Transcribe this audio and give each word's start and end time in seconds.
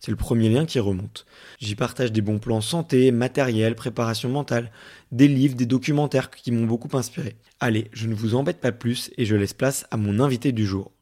C'est 0.00 0.10
le 0.10 0.16
premier 0.16 0.48
lien 0.48 0.66
qui 0.66 0.78
remonte. 0.78 1.26
J'y 1.58 1.74
partage 1.74 2.12
des 2.12 2.20
bons 2.20 2.38
plans 2.38 2.60
santé, 2.60 3.10
matériel, 3.10 3.74
préparation 3.74 4.28
mentale, 4.28 4.70
des 5.12 5.28
livres, 5.28 5.56
des 5.56 5.66
documentaires 5.66 6.30
qui 6.30 6.52
m'ont 6.52 6.66
beaucoup 6.66 6.94
inspiré. 6.96 7.36
Allez, 7.60 7.90
je 7.92 8.06
ne 8.06 8.14
vous 8.14 8.34
embête 8.34 8.60
pas 8.60 8.72
plus 8.72 9.10
et 9.16 9.24
je 9.24 9.36
laisse 9.36 9.54
place 9.54 9.86
à 9.90 9.96
mon 9.96 10.20
invité 10.20 10.52
du 10.52 10.66
jour. 10.66 10.92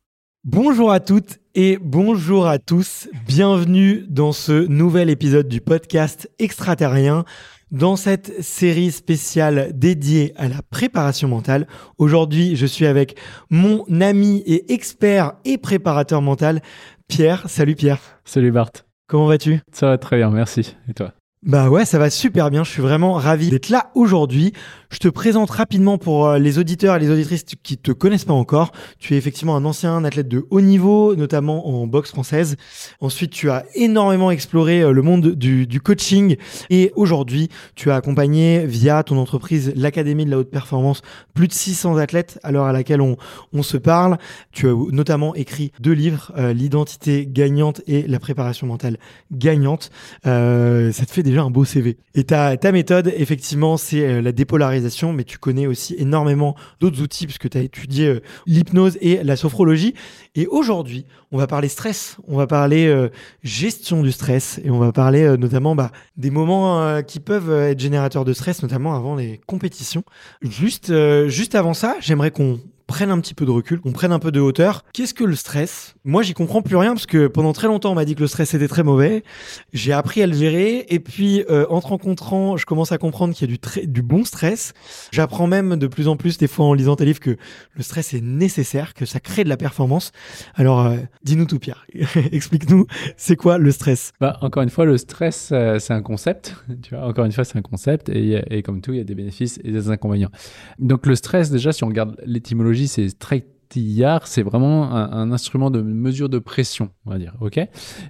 Bonjour 0.47 0.93
à 0.93 1.01
toutes 1.01 1.39
et 1.55 1.79
bonjour 1.81 2.47
à 2.47 2.59
tous. 2.59 3.09
Bienvenue 3.27 4.05
dans 4.11 4.33
ce 4.33 4.67
nouvel 4.67 5.09
épisode 5.09 5.49
du 5.49 5.63
podcast 5.63 6.31
Extraterrien. 6.39 7.25
Dans 7.71 7.97
cette 7.97 8.43
série 8.43 8.91
spéciale 8.91 9.71
dédiée 9.75 10.35
à 10.37 10.49
la 10.49 10.61
préparation 10.61 11.29
mentale, 11.29 11.67
aujourd'hui 11.97 12.57
je 12.57 12.67
suis 12.67 12.85
avec 12.85 13.17
mon 13.49 13.87
ami 14.03 14.43
et 14.45 14.71
expert 14.75 15.33
et 15.47 15.57
préparateur 15.57 16.21
mental, 16.21 16.61
Pierre. 17.09 17.49
Salut 17.49 17.75
Pierre. 17.75 18.01
Salut 18.27 18.53
Bart. 18.53 18.73
Comment 19.07 19.29
vas-tu? 19.29 19.61
Ça 19.73 19.87
va 19.87 19.97
très 19.97 20.19
bien, 20.19 20.29
merci. 20.29 20.77
Et 20.91 20.93
toi? 20.93 21.15
Bah 21.45 21.69
ouais, 21.69 21.85
ça 21.85 21.99
va 21.99 22.09
super 22.09 22.51
bien. 22.51 22.65
Je 22.65 22.71
suis 22.71 22.81
vraiment 22.81 23.15
ravi 23.15 23.51
d'être 23.51 23.69
là 23.69 23.91
aujourd'hui. 23.95 24.55
Je 24.95 25.01
te 25.01 25.09
présente 25.09 25.51
rapidement 25.51 25.99
pour 25.99 26.29
euh, 26.29 26.39
les 26.39 26.61
auditeurs 26.61 26.95
et 26.95 27.01
les 27.01 27.11
auditrices 27.11 27.43
qui 27.43 27.77
te 27.77 27.91
connaissent 27.91 28.27
pas 28.27 28.33
encore. 28.33 28.71
Tu 29.01 29.15
es 29.15 29.17
effectivement 29.17 29.57
un 29.57 29.65
ancien 29.65 30.05
athlète 30.05 30.29
de 30.29 30.47
haut 30.51 30.61
niveau, 30.61 31.17
notamment 31.17 31.67
en 31.67 31.89
boxe 31.89 32.11
française. 32.11 32.55
Ensuite, 33.01 33.33
tu 33.33 33.51
as 33.51 33.65
énormément 33.75 34.31
exploré 34.31 34.83
euh, 34.83 34.93
le 34.93 35.03
monde 35.03 35.35
du, 35.35 35.67
du 35.67 35.81
coaching 35.81 36.37
et 36.71 36.93
aujourd'hui, 36.95 37.49
tu 37.75 37.91
as 37.91 37.97
accompagné 37.97 38.67
via 38.67 39.03
ton 39.03 39.19
entreprise 39.19 39.73
l'Académie 39.75 40.27
de 40.27 40.31
la 40.31 40.39
haute 40.39 40.51
performance 40.53 41.03
plus 41.35 41.49
de 41.49 41.53
600 41.53 41.97
athlètes 41.97 42.39
à 42.45 42.53
l'heure 42.53 42.67
à 42.67 42.73
laquelle 42.73 43.01
on, 43.01 43.17
on 43.53 43.65
se 43.65 43.77
parle. 43.77 44.17
Tu 44.53 44.69
as 44.69 44.75
notamment 44.93 45.35
écrit 45.35 45.73
deux 45.81 45.93
livres, 45.93 46.31
euh, 46.39 46.53
l'identité 46.53 47.27
gagnante 47.29 47.81
et 47.89 48.03
la 48.03 48.21
préparation 48.21 48.69
mentale 48.69 48.99
gagnante. 49.33 49.91
Euh, 50.25 50.93
ça 50.93 51.05
te 51.05 51.11
fait 51.11 51.25
déjà 51.25 51.43
un 51.43 51.51
beau 51.51 51.65
CV. 51.65 51.97
Et 52.15 52.23
ta, 52.23 52.57
ta 52.57 52.71
méthode, 52.71 53.13
effectivement, 53.17 53.77
c'est 53.77 54.23
la 54.23 54.31
dépolarisation, 54.31 54.84
mais 55.13 55.25
tu 55.25 55.39
connais 55.39 55.67
aussi 55.67 55.95
énormément 55.99 56.57
d'autres 56.81 57.01
outils 57.03 57.27
puisque 57.27 57.49
tu 57.49 57.59
as 57.59 57.63
étudié 57.63 58.09
euh, 58.09 58.21
l'hypnose 58.47 58.99
et 59.01 59.23
la 59.23 59.37
sophrologie. 59.37 59.95
Et 60.35 60.47
aujourd'hui, 60.47 61.07
on 61.33 61.39
va 61.39 61.47
parler 61.47 61.69
stress, 61.69 62.17
on 62.27 62.37
va 62.37 62.47
parler 62.47 62.87
euh, 62.87 63.09
gestion 63.43 64.03
du 64.03 64.13
stress 64.13 64.61
et 64.65 64.71
on 64.71 64.79
va 64.79 64.93
parler 64.93 65.23
euh, 65.23 65.37
notamment 65.37 65.75
bah, 65.75 65.91
des 66.17 66.31
moments 66.31 67.03
qui 67.03 67.21
peuvent 67.21 67.51
être 67.51 67.81
générateurs 67.81 68.25
de 68.25 68.33
stress, 68.33 68.63
notamment 68.63 68.95
avant 68.95 69.17
les 69.17 69.41
compétitions. 69.47 70.05
Juste, 70.43 70.93
juste 71.29 71.55
avant 71.55 71.75
ça, 71.75 71.97
j'aimerais 72.01 72.31
qu'on 72.31 72.59
prenne 72.95 73.11
un 73.11 73.19
petit 73.19 73.35
peu 73.35 73.45
de 73.45 73.51
recul, 73.51 73.81
qu'on 73.81 73.91
prenne 73.91 74.13
un 74.13 74.21
peu 74.21 74.31
de 74.31 74.39
hauteur. 74.39 74.85
Qu'est-ce 74.93 75.15
que 75.15 75.25
le 75.25 75.35
stress? 75.35 75.97
Moi, 76.05 76.23
j'y 76.23 76.33
comprends 76.33 76.63
plus 76.63 76.77
rien 76.77 76.93
parce 76.93 77.07
que 77.07 77.27
pendant 77.27 77.53
très 77.53 77.67
longtemps, 77.67 77.91
on 77.91 77.97
m'a 77.97 78.05
dit 78.05 78.15
que 78.15 78.21
le 78.21 78.29
stress 78.29 78.55
était 78.55 78.69
très 78.69 78.85
mauvais. 78.85 79.25
J'ai 79.73 79.93
appris 79.93 80.23
à 80.23 80.29
le 80.29 80.33
gérer 80.33 80.87
et 80.89 81.01
puis 81.01 81.43
euh, 81.51 81.67
en 81.71 81.81
te 81.81 81.89
rencontrant, 81.89 82.57
je 82.57 82.65
commence 82.67 82.93
à 82.93 82.99
comprendre 82.99 83.35
qu'il 83.35 83.51
y 83.51 83.53
a 83.53 83.87
du, 83.87 84.03
bon 84.03 84.25
stress. 84.25 84.75
J'apprends 85.11 85.49
même 85.49 85.75
de 85.75 85.89
plus 85.89 86.07
en 86.07 86.17
plus, 86.17 86.39
des 86.39 86.47
fois 86.47 86.67
en 86.67 86.73
lisant 86.73 86.95
tes 86.95 87.05
livres, 87.05 87.19
que 87.19 87.37
le 87.73 87.83
stress 87.83 88.15
est 88.15 88.21
nécessaire, 88.21 88.95
que 88.95 89.07
ça 89.07 89.19
crée 89.19 89.43
de 89.43 89.49
la 89.49 89.57
performance. 89.57 90.13
Alors, 90.55 90.87
euh, 90.87 90.99
dis-nous 91.25 91.47
tout, 91.47 91.59
Pierre. 91.59 91.89
Explique-nous, 92.31 92.87
c'est 93.17 93.35
quoi 93.35 93.59
le 93.59 93.73
stress? 93.73 94.13
Bah, 94.21 94.39
Encore 94.41 94.63
une 94.63 94.71
fois, 94.71 94.85
le 94.85 94.99
stress, 94.99 95.49
euh, 95.51 95.81
c'est 95.81 95.95
un 95.95 96.03
concept. 96.03 96.55
Encore 96.93 97.25
une 97.25 97.33
fois, 97.33 97.43
c'est 97.43 97.59
un 97.59 97.63
concept 97.63 98.09
et 98.09 98.63
comme 98.63 98.81
tout, 98.83 98.93
il 98.93 98.99
y 98.99 99.01
a 99.01 99.05
des 99.05 99.17
bénéfices 99.17 99.59
et 99.65 99.73
des 99.73 99.91
inconvénients. 99.91 100.31
Donc, 100.79 101.07
le 101.07 101.17
stress, 101.17 101.51
déjà, 101.51 101.73
si 101.73 101.83
on 101.83 101.89
regarde 101.89 102.15
l'étymologie 102.25 102.84
c'est 102.89 103.09
Streitillard, 103.09 104.27
c'est 104.27 104.43
vraiment 104.43 104.93
un, 104.95 105.33
instrument 105.33 105.71
de 105.71 105.83
mesure 105.83 106.29
de 106.29 106.39
pression, 106.39 106.91
on 107.07 107.11
va 107.11 107.19
dire. 107.19 107.35
Ok? 107.41 107.59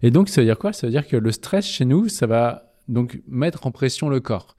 Et 0.03 0.11
donc, 0.11 0.29
ça 0.29 0.41
veut 0.41 0.47
dire 0.47 0.59
quoi? 0.59 0.73
Ça 0.73 0.87
veut 0.87 0.91
dire 0.91 1.07
que 1.07 1.17
le 1.17 1.33
stress 1.33 1.67
chez 1.67 1.85
nous, 1.85 2.09
ça 2.09 2.27
va 2.27 2.73
donc 2.89 3.21
mettre 3.27 3.67
en 3.67 3.71
pression 3.71 4.09
le 4.09 4.21
corps. 4.21 4.57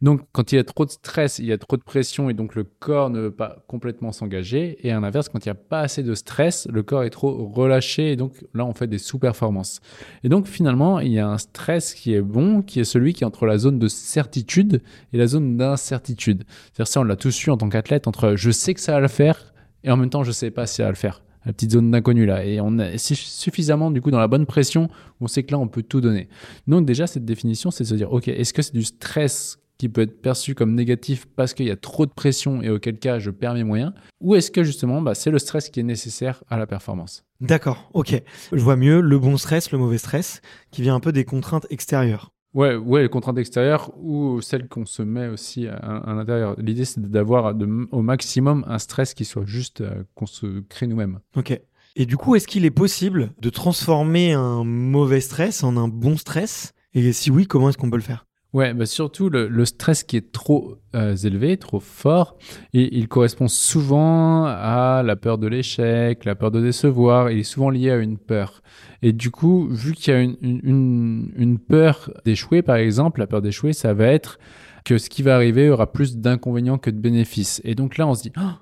Donc, 0.00 0.20
quand 0.30 0.52
il 0.52 0.56
y 0.56 0.58
a 0.58 0.64
trop 0.64 0.84
de 0.84 0.90
stress, 0.90 1.40
il 1.40 1.46
y 1.46 1.52
a 1.52 1.58
trop 1.58 1.76
de 1.76 1.82
pression 1.82 2.30
et 2.30 2.34
donc 2.34 2.54
le 2.54 2.62
corps 2.62 3.10
ne 3.10 3.20
veut 3.20 3.30
pas 3.32 3.64
complètement 3.66 4.12
s'engager. 4.12 4.78
Et 4.86 4.92
à 4.92 5.00
l'inverse, 5.00 5.28
quand 5.28 5.44
il 5.44 5.48
n'y 5.48 5.52
a 5.52 5.56
pas 5.56 5.80
assez 5.80 6.04
de 6.04 6.14
stress, 6.14 6.68
le 6.70 6.84
corps 6.84 7.02
est 7.02 7.10
trop 7.10 7.48
relâché 7.48 8.12
et 8.12 8.16
donc 8.16 8.44
là, 8.54 8.64
on 8.64 8.74
fait 8.74 8.86
des 8.86 8.98
sous-performances. 8.98 9.80
Et 10.22 10.28
donc, 10.28 10.46
finalement, 10.46 11.00
il 11.00 11.12
y 11.12 11.18
a 11.18 11.28
un 11.28 11.38
stress 11.38 11.94
qui 11.94 12.14
est 12.14 12.22
bon, 12.22 12.62
qui 12.62 12.78
est 12.78 12.84
celui 12.84 13.12
qui 13.12 13.24
est 13.24 13.26
entre 13.26 13.44
la 13.44 13.58
zone 13.58 13.80
de 13.80 13.88
certitude 13.88 14.82
et 15.12 15.18
la 15.18 15.26
zone 15.26 15.56
d'incertitude. 15.56 16.44
C'est-à-dire 16.66 16.86
ça, 16.88 17.00
on 17.00 17.04
l'a 17.04 17.16
tous 17.16 17.32
su 17.32 17.50
en 17.50 17.56
tant 17.56 17.68
qu'athlète 17.68 18.06
entre 18.06 18.36
je 18.36 18.50
sais 18.52 18.74
que 18.74 18.80
ça 18.80 18.92
va 18.92 19.00
le 19.00 19.08
faire 19.08 19.52
et 19.88 19.90
en 19.90 19.96
même 19.96 20.10
temps, 20.10 20.22
je 20.22 20.32
sais 20.32 20.50
pas 20.50 20.66
si 20.66 20.82
va 20.82 20.88
le 20.90 20.94
faire 20.94 21.22
la 21.46 21.52
petite 21.54 21.72
zone 21.72 21.90
d'inconnu 21.90 22.26
là. 22.26 22.44
Et 22.44 22.60
on 22.60 22.78
est 22.78 22.98
suffisamment 22.98 23.90
du 23.90 24.02
coup 24.02 24.10
dans 24.10 24.18
la 24.18 24.28
bonne 24.28 24.44
pression, 24.44 24.90
on 25.20 25.26
sait 25.26 25.42
que 25.44 25.52
là 25.52 25.58
on 25.58 25.66
peut 25.66 25.82
tout 25.82 26.02
donner. 26.02 26.28
Donc 26.66 26.84
déjà 26.84 27.06
cette 27.06 27.24
définition, 27.24 27.70
c'est 27.70 27.84
de 27.84 27.88
se 27.88 27.94
dire 27.94 28.12
ok, 28.12 28.28
est-ce 28.28 28.52
que 28.52 28.60
c'est 28.60 28.74
du 28.74 28.84
stress 28.84 29.58
qui 29.78 29.88
peut 29.88 30.02
être 30.02 30.20
perçu 30.20 30.54
comme 30.54 30.74
négatif 30.74 31.26
parce 31.36 31.54
qu'il 31.54 31.66
y 31.66 31.70
a 31.70 31.76
trop 31.76 32.04
de 32.04 32.10
pression 32.10 32.60
et 32.62 32.68
auquel 32.68 32.98
cas 32.98 33.18
je 33.18 33.30
perds 33.30 33.54
mes 33.54 33.64
moyens? 33.64 33.92
Ou 34.20 34.34
est-ce 34.34 34.50
que 34.50 34.62
justement 34.62 35.00
bah, 35.00 35.14
c'est 35.14 35.30
le 35.30 35.38
stress 35.38 35.70
qui 35.70 35.80
est 35.80 35.84
nécessaire 35.84 36.44
à 36.50 36.58
la 36.58 36.66
performance? 36.66 37.24
D'accord, 37.40 37.88
ok. 37.94 38.20
Je 38.52 38.60
vois 38.60 38.76
mieux 38.76 39.00
le 39.00 39.18
bon 39.18 39.38
stress, 39.38 39.70
le 39.70 39.78
mauvais 39.78 39.98
stress, 39.98 40.42
qui 40.70 40.82
vient 40.82 40.96
un 40.96 41.00
peu 41.00 41.12
des 41.12 41.24
contraintes 41.24 41.66
extérieures. 41.70 42.32
Ouais, 42.54 42.76
ouais, 42.76 43.02
les 43.02 43.08
contraintes 43.08 43.38
extérieures 43.38 43.92
ou 43.98 44.40
celles 44.40 44.68
qu'on 44.68 44.86
se 44.86 45.02
met 45.02 45.28
aussi 45.28 45.66
à, 45.66 46.14
l'intérieur. 46.14 46.54
L'idée, 46.58 46.84
c'est 46.84 47.00
d'avoir 47.00 47.54
au 47.92 48.02
maximum 48.02 48.64
un 48.66 48.78
stress 48.78 49.14
qui 49.14 49.24
soit 49.24 49.44
juste 49.44 49.82
euh, 49.82 50.04
qu'on 50.14 50.26
se 50.26 50.60
crée 50.60 50.86
nous-mêmes. 50.86 51.20
Ok. 51.36 51.60
Et 51.96 52.06
du 52.06 52.16
coup, 52.16 52.36
est-ce 52.36 52.46
qu'il 52.46 52.64
est 52.64 52.70
possible 52.70 53.32
de 53.40 53.50
transformer 53.50 54.32
un 54.32 54.64
mauvais 54.64 55.20
stress 55.20 55.62
en 55.62 55.76
un 55.76 55.88
bon 55.88 56.16
stress? 56.16 56.72
Et 56.94 57.12
si 57.12 57.30
oui, 57.30 57.46
comment 57.46 57.68
est-ce 57.68 57.78
qu'on 57.78 57.90
peut 57.90 57.96
le 57.96 58.02
faire? 58.02 58.27
Ouais, 58.54 58.72
bah 58.72 58.86
surtout 58.86 59.28
le, 59.28 59.64
stress 59.66 60.04
qui 60.04 60.16
est 60.16 60.32
trop 60.32 60.76
euh, 60.94 61.14
élevé, 61.14 61.58
trop 61.58 61.80
fort, 61.80 62.38
il 62.72 63.06
correspond 63.06 63.46
souvent 63.46 64.46
à 64.46 65.02
la 65.04 65.16
peur 65.16 65.36
de 65.36 65.46
l'échec, 65.46 66.24
la 66.24 66.34
peur 66.34 66.50
de 66.50 66.62
décevoir, 66.62 67.30
il 67.30 67.40
est 67.40 67.42
souvent 67.42 67.68
lié 67.68 67.90
à 67.90 67.98
une 67.98 68.16
peur. 68.16 68.62
Et 69.02 69.12
du 69.12 69.30
coup, 69.30 69.68
vu 69.70 69.92
qu'il 69.92 70.14
y 70.14 70.16
a 70.16 70.20
une, 70.20 70.36
une, 70.40 71.30
une 71.36 71.58
peur 71.58 72.10
d'échouer, 72.24 72.62
par 72.62 72.76
exemple, 72.76 73.20
la 73.20 73.26
peur 73.26 73.42
d'échouer, 73.42 73.74
ça 73.74 73.92
va 73.92 74.06
être 74.06 74.38
que 74.86 74.96
ce 74.96 75.10
qui 75.10 75.22
va 75.22 75.34
arriver 75.34 75.68
aura 75.68 75.92
plus 75.92 76.16
d'inconvénients 76.16 76.78
que 76.78 76.88
de 76.88 76.98
bénéfices. 76.98 77.60
Et 77.64 77.74
donc 77.74 77.98
là, 77.98 78.06
on 78.06 78.14
se 78.14 78.22
dit, 78.22 78.32
oh, 78.38 78.54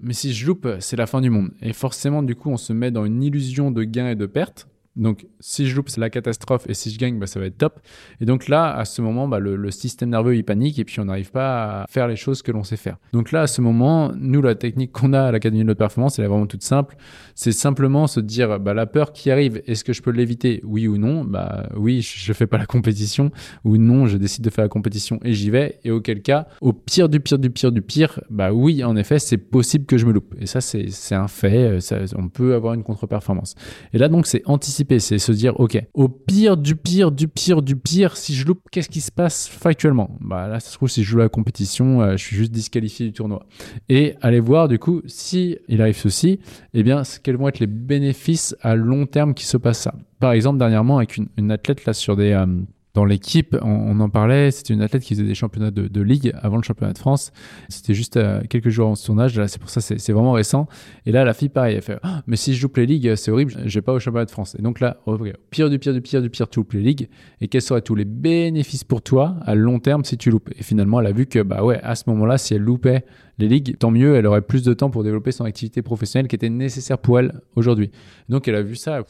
mais 0.00 0.12
si 0.12 0.32
je 0.32 0.46
loupe, 0.46 0.68
c'est 0.78 0.96
la 0.96 1.06
fin 1.06 1.20
du 1.20 1.30
monde. 1.30 1.50
Et 1.60 1.72
forcément, 1.72 2.22
du 2.22 2.36
coup, 2.36 2.50
on 2.50 2.56
se 2.56 2.72
met 2.72 2.92
dans 2.92 3.04
une 3.04 3.22
illusion 3.22 3.72
de 3.72 3.82
gain 3.82 4.08
et 4.08 4.14
de 4.14 4.26
perte. 4.26 4.68
Donc, 4.94 5.26
si 5.40 5.66
je 5.66 5.74
loupe, 5.74 5.88
c'est 5.88 6.00
la 6.00 6.10
catastrophe, 6.10 6.68
et 6.68 6.74
si 6.74 6.90
je 6.90 6.98
gagne, 6.98 7.18
bah, 7.18 7.26
ça 7.26 7.40
va 7.40 7.46
être 7.46 7.56
top. 7.56 7.80
Et 8.20 8.26
donc 8.26 8.48
là, 8.48 8.76
à 8.76 8.84
ce 8.84 9.00
moment, 9.00 9.26
bah, 9.26 9.38
le, 9.38 9.70
système 9.70 10.10
nerveux, 10.10 10.36
il 10.36 10.44
panique, 10.44 10.78
et 10.78 10.84
puis 10.84 11.00
on 11.00 11.06
n'arrive 11.06 11.30
pas 11.30 11.82
à 11.82 11.86
faire 11.88 12.06
les 12.08 12.16
choses 12.16 12.42
que 12.42 12.52
l'on 12.52 12.62
sait 12.62 12.76
faire. 12.76 12.98
Donc 13.14 13.32
là, 13.32 13.42
à 13.42 13.46
ce 13.46 13.62
moment, 13.62 14.12
nous, 14.14 14.42
la 14.42 14.54
technique 14.54 14.92
qu'on 14.92 15.14
a 15.14 15.22
à 15.22 15.32
l'Académie 15.32 15.64
de 15.64 15.70
haute 15.70 15.78
performance, 15.78 16.18
elle 16.18 16.26
est 16.26 16.28
vraiment 16.28 16.46
toute 16.46 16.62
simple. 16.62 16.96
C'est 17.34 17.52
simplement 17.52 18.06
se 18.06 18.20
dire, 18.20 18.60
bah, 18.60 18.74
la 18.74 18.84
peur 18.84 19.12
qui 19.12 19.30
arrive, 19.30 19.62
est-ce 19.66 19.82
que 19.82 19.94
je 19.94 20.02
peux 20.02 20.10
l'éviter 20.10 20.60
Oui 20.64 20.86
ou 20.88 20.98
non? 20.98 21.24
Bah 21.24 21.70
oui, 21.74 22.02
je 22.02 22.32
fais 22.34 22.46
pas 22.46 22.58
la 22.58 22.66
compétition, 22.66 23.30
ou 23.64 23.78
non, 23.78 24.06
je 24.06 24.18
décide 24.18 24.44
de 24.44 24.50
faire 24.50 24.64
la 24.64 24.68
compétition 24.68 25.18
et 25.24 25.32
j'y 25.32 25.48
vais. 25.48 25.78
Et 25.84 25.90
auquel 25.90 26.20
cas, 26.20 26.48
au 26.60 26.74
pire 26.74 27.08
du 27.08 27.20
pire 27.20 27.38
du 27.38 27.48
pire 27.48 27.72
du 27.72 27.80
pire, 27.80 28.20
bah 28.28 28.52
oui, 28.52 28.84
en 28.84 28.96
effet, 28.96 29.18
c'est 29.18 29.38
possible 29.38 29.86
que 29.86 29.96
je 29.96 30.04
me 30.04 30.12
loupe. 30.12 30.34
Et 30.38 30.46
ça, 30.46 30.60
c'est 30.60 31.14
un 31.14 31.28
fait, 31.28 31.80
ça, 31.80 32.00
on 32.16 32.28
peut 32.28 32.54
avoir 32.54 32.74
une 32.74 32.82
contre-performance. 32.82 33.54
Et 33.94 33.98
là, 33.98 34.08
donc, 34.08 34.26
c'est 34.26 34.42
anticiper 34.44 34.81
c'est 34.98 35.18
se 35.18 35.32
dire, 35.32 35.58
ok, 35.58 35.82
au 35.94 36.08
pire 36.08 36.56
du 36.56 36.76
pire 36.76 37.12
du 37.12 37.28
pire 37.28 37.62
du 37.62 37.76
pire, 37.76 38.16
si 38.16 38.34
je 38.34 38.46
loupe, 38.46 38.60
qu'est-ce 38.70 38.88
qui 38.88 39.00
se 39.00 39.10
passe 39.10 39.48
factuellement? 39.48 40.16
Bah 40.20 40.48
là, 40.48 40.60
ça 40.60 40.70
se 40.70 40.76
trouve, 40.76 40.88
si 40.88 41.02
je 41.04 41.10
joue 41.10 41.18
la 41.18 41.28
compétition, 41.28 42.02
euh, 42.02 42.12
je 42.12 42.24
suis 42.24 42.36
juste 42.36 42.52
disqualifié 42.52 43.06
du 43.06 43.12
tournoi. 43.12 43.46
Et 43.88 44.14
aller 44.20 44.40
voir, 44.40 44.68
du 44.68 44.78
coup, 44.78 45.02
si 45.06 45.58
il 45.68 45.80
arrive 45.82 45.96
ceci, 45.96 46.40
eh 46.74 46.82
bien, 46.82 47.02
quels 47.22 47.36
vont 47.36 47.48
être 47.48 47.60
les 47.60 47.66
bénéfices 47.66 48.56
à 48.60 48.74
long 48.74 49.06
terme 49.06 49.34
qui 49.34 49.46
se 49.46 49.56
passent 49.56 49.82
ça? 49.82 49.94
Par 50.20 50.32
exemple, 50.32 50.58
dernièrement, 50.58 50.98
avec 50.98 51.16
une, 51.16 51.50
athlète 51.50 51.84
là 51.84 51.92
sur 51.92 52.16
des... 52.16 52.32
Euh, 52.32 52.46
dans 52.94 53.06
l'équipe, 53.06 53.56
on, 53.62 53.98
en 54.00 54.08
parlait, 54.10 54.50
c'était 54.50 54.74
une 54.74 54.82
athlète 54.82 55.02
qui 55.02 55.14
faisait 55.14 55.26
des 55.26 55.34
championnats 55.34 55.70
de, 55.70 56.02
ligue 56.02 56.32
avant 56.42 56.56
le 56.56 56.62
championnat 56.62 56.92
de 56.92 56.98
France. 56.98 57.32
C'était 57.68 57.94
juste 57.94 58.16
euh, 58.16 58.42
quelques 58.50 58.68
jours 58.68 58.96
son 58.98 59.18
âge, 59.18 59.38
là, 59.38 59.48
c'est 59.48 59.60
pour 59.60 59.70
ça, 59.70 59.80
c'est 59.80 60.12
vraiment 60.12 60.32
récent. 60.32 60.68
Et 61.06 61.12
là, 61.12 61.24
la 61.24 61.32
fille, 61.32 61.48
pareil, 61.48 61.76
elle 61.76 61.82
fait 61.82 61.98
ah, 62.02 62.22
Mais 62.26 62.36
si 62.36 62.54
je 62.54 62.62
loupe 62.62 62.76
les 62.76 62.86
ligues, 62.86 63.14
c'est 63.14 63.30
horrible, 63.30 63.54
je 63.64 63.74
vais 63.78 63.82
pas 63.82 63.92
au 63.92 63.98
championnat 63.98 64.26
de 64.26 64.30
France. 64.30 64.56
Et 64.58 64.62
donc 64.62 64.80
là, 64.80 64.98
au 65.06 65.18
pire 65.50 65.70
du 65.70 65.78
pire 65.78 65.94
du 65.94 66.02
pire 66.02 66.20
du 66.20 66.28
pire, 66.28 66.48
tu 66.48 66.60
loupes 66.60 66.72
les 66.72 66.82
ligues. 66.82 67.08
Et 67.40 67.48
quels 67.48 67.62
seraient 67.62 67.82
tous 67.82 67.94
les 67.94 68.04
bénéfices 68.04 68.84
pour 68.84 69.00
toi 69.00 69.36
à 69.42 69.54
long 69.54 69.78
terme 69.78 70.04
si 70.04 70.18
tu 70.18 70.30
loupes? 70.30 70.50
Et 70.58 70.62
finalement, 70.62 71.00
elle 71.00 71.06
a 71.06 71.12
vu 71.12 71.26
que, 71.26 71.38
bah 71.38 71.64
ouais, 71.64 71.80
à 71.82 71.94
ce 71.94 72.04
moment-là, 72.08 72.36
si 72.36 72.54
elle 72.54 72.62
loupait 72.62 73.04
les 73.42 73.48
ligues, 73.48 73.76
tant 73.76 73.90
mieux, 73.90 74.14
elle 74.14 74.26
aurait 74.26 74.42
plus 74.42 74.62
de 74.62 74.72
temps 74.72 74.90
pour 74.90 75.02
développer 75.02 75.32
son 75.32 75.44
activité 75.44 75.82
professionnelle 75.82 76.28
qui 76.28 76.36
était 76.36 76.48
nécessaire 76.48 76.98
pour 76.98 77.18
elle 77.18 77.40
aujourd'hui. 77.56 77.90
Donc 78.28 78.46
elle 78.46 78.54
a 78.54 78.62
vu 78.62 78.76
ça, 78.76 79.00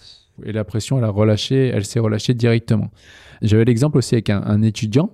et 0.45 0.53
la 0.53 0.65
pression, 0.65 0.99
elle 0.99 1.05
a 1.05 1.11
relâché, 1.11 1.69
elle 1.69 1.85
s'est 1.85 2.01
relâchée 2.01 2.33
directement. 2.33 2.91
J'avais 3.43 3.65
l'exemple 3.65 3.99
aussi 3.99 4.15
avec 4.15 4.31
un, 4.31 4.63
étudiant. 4.63 5.11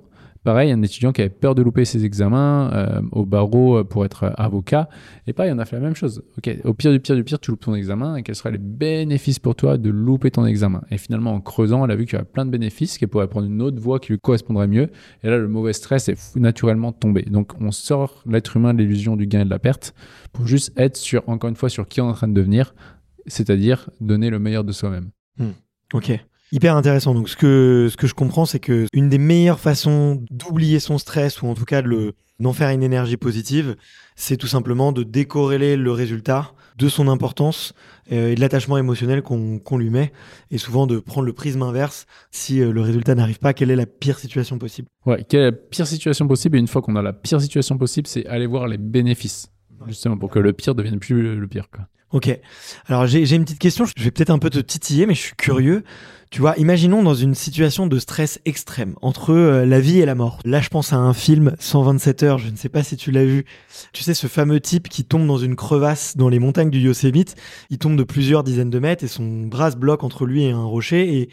Pareil, 0.48 0.72
un 0.72 0.80
étudiant 0.80 1.12
qui 1.12 1.20
avait 1.20 1.28
peur 1.28 1.54
de 1.54 1.60
louper 1.60 1.84
ses 1.84 2.06
examens 2.06 2.70
euh, 2.72 3.02
au 3.12 3.26
barreau 3.26 3.76
euh, 3.76 3.84
pour 3.84 4.06
être 4.06 4.32
avocat. 4.38 4.88
Et 5.26 5.34
pareil, 5.34 5.52
on 5.54 5.58
a 5.58 5.66
fait 5.66 5.76
la 5.76 5.82
même 5.82 5.94
chose. 5.94 6.22
Au 6.64 6.72
pire 6.72 6.90
du 6.90 7.00
pire 7.00 7.16
du 7.16 7.22
pire, 7.22 7.38
tu 7.38 7.50
loupes 7.50 7.60
ton 7.60 7.74
examen. 7.74 8.22
Quels 8.22 8.34
seraient 8.34 8.52
les 8.52 8.56
bénéfices 8.56 9.38
pour 9.38 9.56
toi 9.56 9.76
de 9.76 9.90
louper 9.90 10.30
ton 10.30 10.46
examen? 10.46 10.80
Et 10.90 10.96
finalement, 10.96 11.34
en 11.34 11.42
creusant, 11.42 11.84
elle 11.84 11.90
a 11.90 11.96
vu 11.96 12.06
qu'il 12.06 12.14
y 12.14 12.16
avait 12.16 12.24
plein 12.24 12.46
de 12.46 12.50
bénéfices, 12.50 12.96
qu'elle 12.96 13.10
pourrait 13.10 13.28
prendre 13.28 13.46
une 13.46 13.60
autre 13.60 13.78
voie 13.78 14.00
qui 14.00 14.12
lui 14.12 14.18
correspondrait 14.18 14.68
mieux. 14.68 14.88
Et 15.22 15.28
là, 15.28 15.36
le 15.36 15.48
mauvais 15.48 15.74
stress 15.74 16.08
est 16.08 16.34
naturellement 16.36 16.92
tombé. 16.92 17.24
Donc, 17.24 17.52
on 17.60 17.70
sort 17.70 18.24
l'être 18.26 18.56
humain 18.56 18.72
de 18.72 18.78
l'illusion 18.78 19.16
du 19.16 19.26
gain 19.26 19.42
et 19.42 19.44
de 19.44 19.50
la 19.50 19.58
perte 19.58 19.94
pour 20.32 20.46
juste 20.46 20.72
être 20.78 20.96
sur, 20.96 21.28
encore 21.28 21.50
une 21.50 21.56
fois, 21.56 21.68
sur 21.68 21.86
qui 21.86 22.00
on 22.00 22.06
est 22.06 22.12
en 22.12 22.14
train 22.14 22.28
de 22.28 22.32
devenir, 22.32 22.74
c'est-à-dire 23.26 23.90
donner 24.00 24.30
le 24.30 24.38
meilleur 24.38 24.64
de 24.64 24.72
soi-même. 24.72 25.10
Hmm. 25.36 25.50
Ok. 25.92 26.18
Hyper 26.50 26.76
intéressant. 26.76 27.14
Donc, 27.14 27.28
ce 27.28 27.36
que, 27.36 27.88
ce 27.90 27.96
que 27.96 28.06
je 28.06 28.14
comprends, 28.14 28.46
c'est 28.46 28.60
que 28.60 28.86
une 28.92 29.08
des 29.08 29.18
meilleures 29.18 29.60
façons 29.60 30.22
d'oublier 30.30 30.80
son 30.80 30.98
stress, 30.98 31.42
ou 31.42 31.46
en 31.46 31.54
tout 31.54 31.64
cas 31.64 31.82
de 31.82 32.14
d'en 32.40 32.52
faire 32.52 32.70
une 32.70 32.84
énergie 32.84 33.16
positive, 33.16 33.74
c'est 34.14 34.36
tout 34.36 34.46
simplement 34.46 34.92
de 34.92 35.02
décorréler 35.02 35.76
le 35.76 35.90
résultat 35.90 36.52
de 36.76 36.88
son 36.88 37.08
importance 37.08 37.74
euh, 38.12 38.30
et 38.30 38.36
de 38.36 38.40
l'attachement 38.40 38.78
émotionnel 38.78 39.22
qu'on, 39.22 39.58
qu'on 39.58 39.76
lui 39.76 39.90
met, 39.90 40.12
et 40.52 40.58
souvent 40.58 40.86
de 40.86 41.00
prendre 41.00 41.26
le 41.26 41.32
prisme 41.32 41.62
inverse. 41.62 42.06
Si 42.30 42.60
euh, 42.60 42.70
le 42.70 42.80
résultat 42.80 43.16
n'arrive 43.16 43.40
pas, 43.40 43.54
quelle 43.54 43.72
est 43.72 43.76
la 43.76 43.86
pire 43.86 44.20
situation 44.20 44.56
possible? 44.56 44.86
Ouais, 45.04 45.24
quelle 45.28 45.40
est 45.40 45.50
la 45.50 45.52
pire 45.52 45.88
situation 45.88 46.28
possible? 46.28 46.56
Et 46.56 46.60
une 46.60 46.68
fois 46.68 46.80
qu'on 46.80 46.94
a 46.94 47.02
la 47.02 47.12
pire 47.12 47.40
situation 47.40 47.76
possible, 47.76 48.06
c'est 48.06 48.24
aller 48.26 48.46
voir 48.46 48.68
les 48.68 48.78
bénéfices, 48.78 49.50
justement, 49.88 50.16
pour 50.16 50.30
que 50.30 50.38
le 50.38 50.52
pire 50.52 50.76
devienne 50.76 51.00
plus 51.00 51.36
le 51.36 51.48
pire. 51.48 51.68
Quoi. 51.68 51.88
Ok. 52.12 52.38
Alors 52.86 53.06
j'ai, 53.06 53.34
une 53.34 53.44
petite 53.44 53.58
question. 53.58 53.84
Je 53.96 54.02
vais 54.02 54.10
peut-être 54.10 54.30
un 54.30 54.38
peu 54.38 54.48
te 54.48 54.58
titiller, 54.58 55.06
mais 55.06 55.14
je 55.14 55.20
suis 55.20 55.36
curieux. 55.36 55.84
Tu 56.30 56.40
vois, 56.40 56.54
imaginons 56.58 57.02
dans 57.02 57.14
une 57.14 57.34
situation 57.34 57.86
de 57.86 57.98
stress 57.98 58.38
extrême 58.44 58.94
entre 59.00 59.32
euh, 59.32 59.64
la 59.64 59.80
vie 59.80 60.00
et 60.00 60.04
la 60.04 60.14
mort. 60.14 60.40
Là, 60.44 60.60
je 60.60 60.68
pense 60.68 60.92
à 60.92 60.96
un 60.96 61.14
film 61.14 61.54
127 61.58 62.22
heures, 62.22 62.38
je 62.38 62.50
ne 62.50 62.56
sais 62.56 62.68
pas 62.68 62.82
si 62.82 62.98
tu 62.98 63.10
l'as 63.10 63.24
vu. 63.24 63.46
Tu 63.94 64.02
sais, 64.02 64.12
ce 64.12 64.26
fameux 64.26 64.60
type 64.60 64.88
qui 64.88 65.04
tombe 65.04 65.26
dans 65.26 65.38
une 65.38 65.56
crevasse 65.56 66.18
dans 66.18 66.28
les 66.28 66.38
montagnes 66.38 66.68
du 66.68 66.80
Yosemite. 66.80 67.34
Il 67.70 67.78
tombe 67.78 67.96
de 67.96 68.04
plusieurs 68.04 68.44
dizaines 68.44 68.68
de 68.68 68.78
mètres 68.78 69.04
et 69.04 69.08
son 69.08 69.46
bras 69.46 69.70
se 69.70 69.76
bloque 69.76 70.04
entre 70.04 70.26
lui 70.26 70.44
et 70.44 70.50
un 70.50 70.64
rocher 70.64 71.16
et 71.16 71.30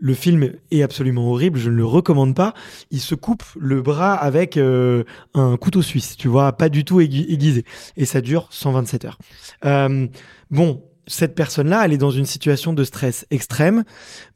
le 0.00 0.14
film 0.14 0.52
est 0.70 0.82
absolument 0.82 1.30
horrible, 1.30 1.58
je 1.58 1.70
ne 1.70 1.76
le 1.76 1.84
recommande 1.84 2.34
pas. 2.34 2.54
Il 2.90 3.00
se 3.00 3.14
coupe 3.14 3.44
le 3.58 3.82
bras 3.82 4.14
avec 4.14 4.56
euh, 4.56 5.04
un 5.34 5.56
couteau 5.56 5.82
suisse, 5.82 6.16
tu 6.16 6.28
vois, 6.28 6.52
pas 6.52 6.68
du 6.68 6.84
tout 6.84 7.00
aiguisé. 7.00 7.64
Et 7.96 8.04
ça 8.04 8.20
dure 8.20 8.48
127 8.50 9.04
heures. 9.04 9.18
Euh, 9.64 10.06
bon, 10.50 10.82
cette 11.06 11.34
personne-là, 11.34 11.84
elle 11.84 11.92
est 11.92 11.98
dans 11.98 12.10
une 12.10 12.26
situation 12.26 12.72
de 12.72 12.84
stress 12.84 13.26
extrême, 13.30 13.84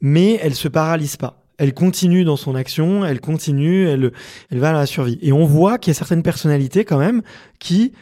mais 0.01 0.39
elle 0.41 0.55
se 0.55 0.67
paralyse 0.67 1.17
pas. 1.17 1.43
Elle 1.57 1.73
continue 1.73 2.23
dans 2.23 2.37
son 2.37 2.53
action, 2.53 3.03
elle 3.03 3.19
continue, 3.19 3.87
elle, 3.87 4.11
elle 4.51 4.59
va 4.59 4.69
à 4.69 4.73
la 4.73 4.85
survie. 4.85 5.17
Et 5.21 5.33
on 5.33 5.45
voit 5.45 5.79
qu'il 5.79 5.91
y 5.91 5.95
a 5.95 5.97
certaines 5.97 6.21
personnalités 6.21 6.85
quand 6.85 6.99
même 6.99 7.23
qui 7.57 7.93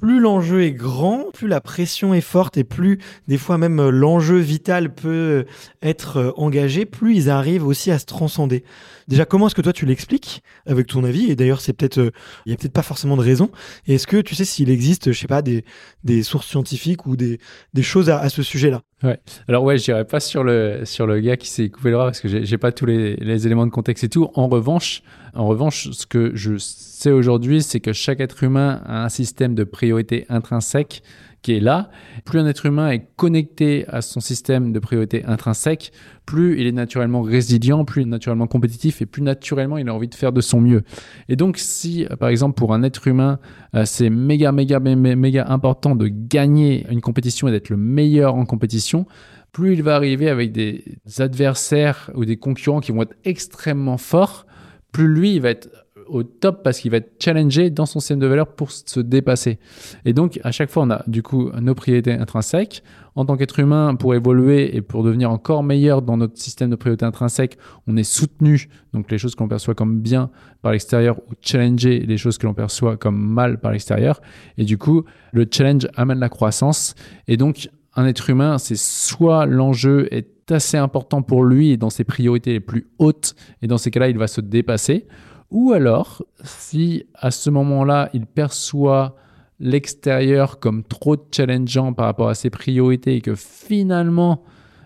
plus 0.00 0.18
l'enjeu 0.18 0.62
est 0.62 0.72
grand, 0.72 1.26
plus 1.32 1.46
la 1.46 1.60
pression 1.60 2.14
est 2.14 2.20
forte 2.22 2.56
et 2.56 2.64
plus 2.64 2.98
des 3.28 3.38
fois 3.38 3.58
même 3.58 3.78
euh, 3.78 3.90
l'enjeu 3.90 4.38
vital 4.38 4.94
peut 4.94 5.08
euh, 5.08 5.44
être 5.82 6.16
euh, 6.16 6.32
engagé, 6.36 6.86
plus 6.86 7.14
ils 7.14 7.30
arrivent 7.30 7.66
aussi 7.66 7.90
à 7.90 7.98
se 7.98 8.06
transcender. 8.06 8.64
Déjà, 9.08 9.26
comment 9.26 9.46
est-ce 9.46 9.54
que 9.54 9.60
toi 9.60 9.72
tu 9.72 9.86
l'expliques 9.86 10.42
avec 10.66 10.86
ton 10.86 11.04
avis? 11.04 11.30
Et 11.30 11.36
d'ailleurs, 11.36 11.60
c'est 11.60 11.72
peut-être, 11.72 12.12
il 12.46 12.50
y 12.50 12.54
a 12.54 12.56
peut-être 12.56 12.72
pas 12.72 12.82
forcément 12.82 13.16
de 13.16 13.22
raison. 13.22 13.50
Et 13.86 13.94
est-ce 13.94 14.06
que 14.06 14.16
tu 14.16 14.34
sais 14.34 14.44
s'il 14.44 14.70
existe, 14.70 15.12
je 15.12 15.18
sais 15.18 15.26
pas, 15.26 15.42
des, 15.42 15.64
sources 16.22 16.46
scientifiques 16.46 17.06
ou 17.06 17.16
des, 17.16 17.38
des 17.74 17.82
choses 17.82 18.08
à, 18.08 18.28
ce 18.28 18.42
sujet-là? 18.42 18.82
Ouais. 19.02 19.18
Alors 19.48 19.64
ouais, 19.64 19.78
je 19.78 19.84
dirais 19.84 20.04
pas 20.04 20.20
sur 20.20 20.44
le 20.44 20.82
sur 20.84 21.06
le 21.06 21.20
gars 21.20 21.38
qui 21.38 21.48
s'est 21.48 21.70
coupé 21.70 21.90
le 21.90 21.96
bras 21.96 22.04
parce 22.06 22.20
que 22.20 22.28
j'ai 22.28 22.58
pas 22.58 22.70
tous 22.70 22.84
les, 22.84 23.16
les 23.16 23.46
éléments 23.46 23.64
de 23.64 23.70
contexte 23.70 24.04
et 24.04 24.08
tout. 24.10 24.30
En 24.34 24.46
revanche, 24.48 25.02
en 25.34 25.46
revanche, 25.46 25.90
ce 25.90 26.06
que 26.06 26.32
je 26.34 26.58
sais 26.58 27.10
aujourd'hui, 27.10 27.62
c'est 27.62 27.80
que 27.80 27.94
chaque 27.94 28.20
être 28.20 28.44
humain 28.44 28.82
a 28.84 29.04
un 29.04 29.08
système 29.08 29.54
de 29.54 29.64
priorité 29.64 30.26
intrinsèque 30.28 31.02
qui 31.42 31.56
est 31.56 31.60
là. 31.60 31.90
Plus 32.24 32.38
un 32.38 32.46
être 32.46 32.66
humain 32.66 32.90
est 32.90 33.06
connecté 33.16 33.84
à 33.88 34.02
son 34.02 34.20
système 34.20 34.72
de 34.72 34.78
priorité 34.78 35.24
intrinsèque, 35.24 35.92
plus 36.26 36.60
il 36.60 36.66
est 36.66 36.72
naturellement 36.72 37.22
résilient, 37.22 37.84
plus 37.84 38.02
il 38.02 38.06
est 38.06 38.10
naturellement 38.10 38.46
compétitif 38.46 39.02
et 39.02 39.06
plus 39.06 39.22
naturellement 39.22 39.78
il 39.78 39.88
a 39.88 39.94
envie 39.94 40.08
de 40.08 40.14
faire 40.14 40.32
de 40.32 40.40
son 40.40 40.60
mieux. 40.60 40.82
Et 41.28 41.36
donc 41.36 41.56
si, 41.56 42.06
par 42.18 42.28
exemple, 42.28 42.56
pour 42.56 42.74
un 42.74 42.82
être 42.82 43.06
humain, 43.06 43.38
euh, 43.74 43.84
c'est 43.84 44.10
méga, 44.10 44.52
méga, 44.52 44.80
méga 44.80 45.46
important 45.48 45.96
de 45.96 46.08
gagner 46.08 46.86
une 46.90 47.00
compétition 47.00 47.48
et 47.48 47.50
d'être 47.50 47.70
le 47.70 47.76
meilleur 47.76 48.34
en 48.34 48.44
compétition, 48.44 49.06
plus 49.52 49.72
il 49.72 49.82
va 49.82 49.96
arriver 49.96 50.28
avec 50.28 50.52
des 50.52 50.84
adversaires 51.18 52.10
ou 52.14 52.24
des 52.24 52.36
concurrents 52.36 52.80
qui 52.80 52.92
vont 52.92 53.02
être 53.02 53.16
extrêmement 53.24 53.98
forts, 53.98 54.46
plus 54.92 55.08
lui, 55.08 55.34
il 55.34 55.40
va 55.40 55.50
être 55.50 55.68
au 56.10 56.22
top 56.22 56.62
parce 56.62 56.80
qu'il 56.80 56.90
va 56.90 56.98
être 56.98 57.12
challengé 57.22 57.70
dans 57.70 57.86
son 57.86 58.00
système 58.00 58.18
de 58.18 58.26
valeur 58.26 58.48
pour 58.48 58.70
se 58.70 59.00
dépasser. 59.00 59.58
Et 60.04 60.12
donc, 60.12 60.40
à 60.44 60.52
chaque 60.52 60.70
fois, 60.70 60.82
on 60.82 60.90
a 60.90 61.02
du 61.06 61.22
coup 61.22 61.50
nos 61.60 61.74
priorités 61.74 62.12
intrinsèques. 62.12 62.82
En 63.16 63.24
tant 63.24 63.36
qu'être 63.36 63.58
humain, 63.58 63.96
pour 63.96 64.14
évoluer 64.14 64.76
et 64.76 64.82
pour 64.82 65.02
devenir 65.02 65.30
encore 65.30 65.62
meilleur 65.62 66.00
dans 66.00 66.16
notre 66.16 66.38
système 66.38 66.70
de 66.70 66.76
priorités 66.76 67.04
intrinsèques, 67.04 67.58
on 67.86 67.96
est 67.96 68.04
soutenu, 68.04 68.68
donc 68.92 69.10
les 69.10 69.18
choses 69.18 69.34
que 69.34 69.42
l'on 69.42 69.48
perçoit 69.48 69.74
comme 69.74 70.00
bien 70.00 70.30
par 70.62 70.72
l'extérieur, 70.72 71.18
ou 71.28 71.32
challenger 71.40 72.00
les 72.00 72.16
choses 72.16 72.38
que 72.38 72.46
l'on 72.46 72.54
perçoit 72.54 72.96
comme 72.96 73.18
mal 73.18 73.58
par 73.58 73.72
l'extérieur. 73.72 74.20
Et 74.58 74.64
du 74.64 74.78
coup, 74.78 75.04
le 75.32 75.46
challenge 75.50 75.88
amène 75.96 76.20
la 76.20 76.28
croissance. 76.28 76.94
Et 77.26 77.36
donc, 77.36 77.68
un 77.96 78.06
être 78.06 78.30
humain, 78.30 78.58
c'est 78.58 78.78
soit 78.78 79.46
l'enjeu 79.46 80.06
est 80.14 80.52
assez 80.52 80.76
important 80.76 81.22
pour 81.22 81.44
lui 81.44 81.70
et 81.70 81.76
dans 81.76 81.90
ses 81.90 82.04
priorités 82.04 82.52
les 82.52 82.60
plus 82.60 82.86
hautes, 82.98 83.34
et 83.62 83.66
dans 83.66 83.78
ces 83.78 83.90
cas-là, 83.90 84.08
il 84.08 84.18
va 84.18 84.26
se 84.26 84.40
dépasser. 84.40 85.06
Ou 85.50 85.72
alors, 85.72 86.22
si 86.44 87.04
à 87.14 87.30
ce 87.30 87.50
moment-là, 87.50 88.08
il 88.12 88.26
perçoit 88.26 89.16
l'extérieur 89.58 90.58
comme 90.58 90.84
trop 90.84 91.16
challengeant 91.30 91.92
par 91.92 92.06
rapport 92.06 92.28
à 92.28 92.34
ses 92.34 92.50
priorités 92.50 93.16
et 93.16 93.20
que 93.20 93.34
finalement, 93.34 94.42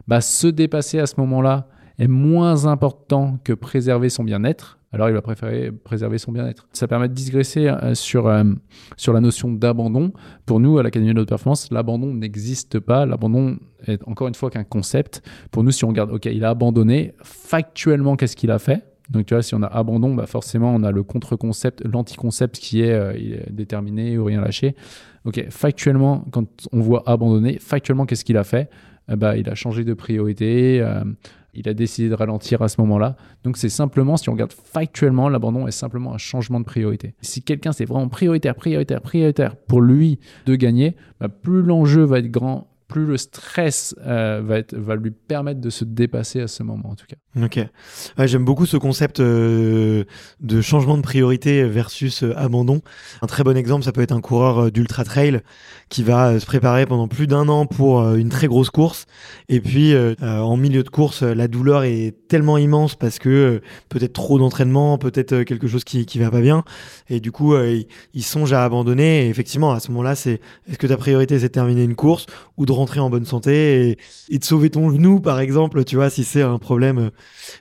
bah, 0.09 0.21
se 0.21 0.47
dépasser 0.47 0.99
à 0.99 1.07
ce 1.07 1.15
moment-là 1.19 1.69
est 1.99 2.09
moins 2.09 2.67
important 2.67 3.39
que 3.45 3.53
préserver 3.53 4.09
son 4.09 4.25
bien-être, 4.25 4.79
alors 4.95 5.09
il 5.09 5.13
va 5.13 5.23
préférer 5.23 5.73
préserver 5.73 6.19
son 6.19 6.31
bien-être. 6.31 6.69
Ça 6.73 6.87
permet 6.87 7.09
de 7.09 7.15
digresser 7.15 7.67
euh, 7.67 7.95
sur, 7.95 8.29
euh, 8.29 8.45
sur 8.97 9.13
la 9.13 9.21
notion 9.21 9.53
d'abandon. 9.53 10.13
Pour 10.47 10.61
nous, 10.61 10.79
à 10.79 10.85
l'Académie 10.85 11.13
de 11.13 11.21
haute 11.21 11.29
performance, 11.29 11.69
l'abandon 11.73 12.15
n'existe 12.15 12.79
pas. 12.79 13.05
L'abandon 13.05 13.59
est 13.89 14.01
encore 14.07 14.29
une 14.29 14.37
fois 14.37 14.51
qu'un 14.51 14.63
concept. 14.63 15.23
Pour 15.51 15.65
nous, 15.65 15.73
si 15.73 15.85
on 15.85 15.89
regarde, 15.89 16.13
OK, 16.13 16.27
il 16.27 16.45
a 16.45 16.51
abandonné, 16.51 17.15
factuellement, 17.23 18.15
qu'est-ce 18.15 18.37
qu'il 18.37 18.53
a 18.53 18.61
fait? 18.61 18.94
Donc, 19.11 19.27
tu 19.27 19.35
vois, 19.35 19.43
si 19.43 19.55
on 19.55 19.63
a 19.63 19.67
abandon, 19.67 20.15
bah 20.15 20.27
forcément, 20.27 20.75
on 20.75 20.83
a 20.83 20.91
le 20.91 21.03
contre-concept, 21.03 21.85
l'anti-concept 21.85 22.57
qui 22.57 22.83
est, 22.83 22.93
euh, 22.93 23.13
déterminé 23.51 24.17
ou 24.17 24.25
rien 24.25 24.41
lâché. 24.41 24.75
Ok, 25.25 25.45
factuellement, 25.51 26.25
quand 26.31 26.47
on 26.73 26.81
voit 26.81 27.03
abandonner, 27.07 27.59
factuellement, 27.59 28.07
qu'est-ce 28.07 28.25
qu'il 28.25 28.37
a 28.37 28.45
fait? 28.45 28.71
Bah, 29.09 29.37
Il 29.37 29.49
a 29.51 29.55
changé 29.55 29.85
de 29.85 29.93
priorité, 29.93 30.81
euh, 30.81 31.05
il 31.53 31.69
a 31.69 31.75
décidé 31.75 32.09
de 32.09 32.15
ralentir 32.15 32.63
à 32.63 32.69
ce 32.69 32.81
moment-là. 32.81 33.17
Donc, 33.45 33.57
c'est 33.59 33.69
simplement, 33.69 34.17
si 34.17 34.29
on 34.29 34.33
regarde 34.33 34.53
factuellement, 34.53 35.29
l'abandon 35.29 35.67
est 35.67 35.73
simplement 35.73 36.15
un 36.15 36.19
changement 36.19 36.59
de 36.59 36.65
priorité. 36.65 37.15
Si 37.21 37.43
quelqu'un, 37.43 37.73
c'est 37.73 37.85
vraiment 37.85 38.09
prioritaire, 38.09 38.55
prioritaire, 38.55 39.01
prioritaire 39.01 39.57
pour 39.57 39.81
lui 39.81 40.19
de 40.47 40.57
gagner, 40.57 40.97
bah, 41.21 41.29
plus 41.29 41.63
l'enjeu 41.63 42.03
va 42.03 42.19
être 42.19 42.31
grand, 42.31 42.74
plus 42.95 43.07
le 43.07 43.17
stress 43.17 43.93
euh, 44.07 44.41
va, 44.73 44.95
lui 44.95 45.11
permettre 45.11 45.61
de 45.61 45.69
se 45.69 45.85
dépasser 45.85 46.41
à 46.41 46.47
ce 46.47 46.63
moment, 46.63 46.91
en 46.91 46.95
tout 46.95 47.07
cas. 47.09 47.17
Ok. 47.43 47.59
J'aime 48.25 48.45
beaucoup 48.45 48.67
ce 48.67 48.77
concept 48.77 49.19
euh, 49.19 50.05
de 50.39 50.61
changement 50.61 50.97
de 50.97 51.03
priorité 51.03 51.65
versus 51.65 52.23
euh, 52.23 52.39
abandon. 52.39 52.83
Un 53.21 53.27
très 53.27 53.43
bon 53.43 53.57
exemple, 53.57 53.85
ça 53.85 53.91
peut 53.91 54.01
être 54.01 54.13
un 54.13 54.21
coureur 54.21 54.71
d'ultra 54.71 55.03
trail 55.03 55.41
qui 55.89 56.05
va 56.05 56.39
se 56.39 56.47
préparer 56.47 56.87
pendant 56.87 57.09
plus 57.09 57.27
d'un 57.27 57.49
an 57.49 57.67
pour 57.67 58.15
une 58.15 58.29
très 58.29 58.47
grosse 58.47 58.71
course. 58.71 59.07
Et 59.49 59.61
puis, 59.61 59.95
en 60.21 60.57
milieu 60.57 60.83
de 60.83 60.89
course, 60.89 61.23
la 61.23 61.47
douleur 61.47 61.85
est 61.85 62.15
tellement 62.29 62.59
immense 62.59 62.97
parce 62.97 63.19
que 63.19 63.61
peut-être 63.89 64.13
trop 64.13 64.39
d'entraînement, 64.39 64.99
peut-être 64.99 65.43
quelque 65.43 65.69
chose 65.69 65.85
qui, 65.85 66.07
qui 66.07 66.19
va 66.19 66.31
pas 66.31 66.41
bien. 66.41 66.65
Et 67.09 67.21
du 67.21 67.31
coup, 67.31 67.57
il, 67.57 68.23
songe 68.23 68.53
à 68.53 68.65
abandonner. 68.65 69.29
Effectivement, 69.29 69.73
à 69.73 69.81
ce 69.81 69.91
moment-là, 69.91 70.15
c'est 70.15 70.41
est-ce 70.69 70.79
que 70.79 70.87
ta 70.87 70.97
priorité 70.97 71.39
c'est 71.39 71.49
de 71.49 71.53
terminer 71.53 71.85
une 71.85 71.95
course 71.95 72.27
ou 72.57 72.67
de 72.67 72.73
rentrer 72.85 73.01
en 73.01 73.09
bonne 73.09 73.25
santé 73.25 73.97
et, 74.29 74.39
de 74.39 74.45
sauver 74.45 74.69
ton 74.69 74.91
genou, 74.91 75.21
par 75.21 75.41
exemple, 75.41 75.85
tu 75.85 75.97
vois, 75.97 76.11
si 76.11 76.23
c'est 76.23 76.43
un 76.43 76.59
problème. 76.59 77.11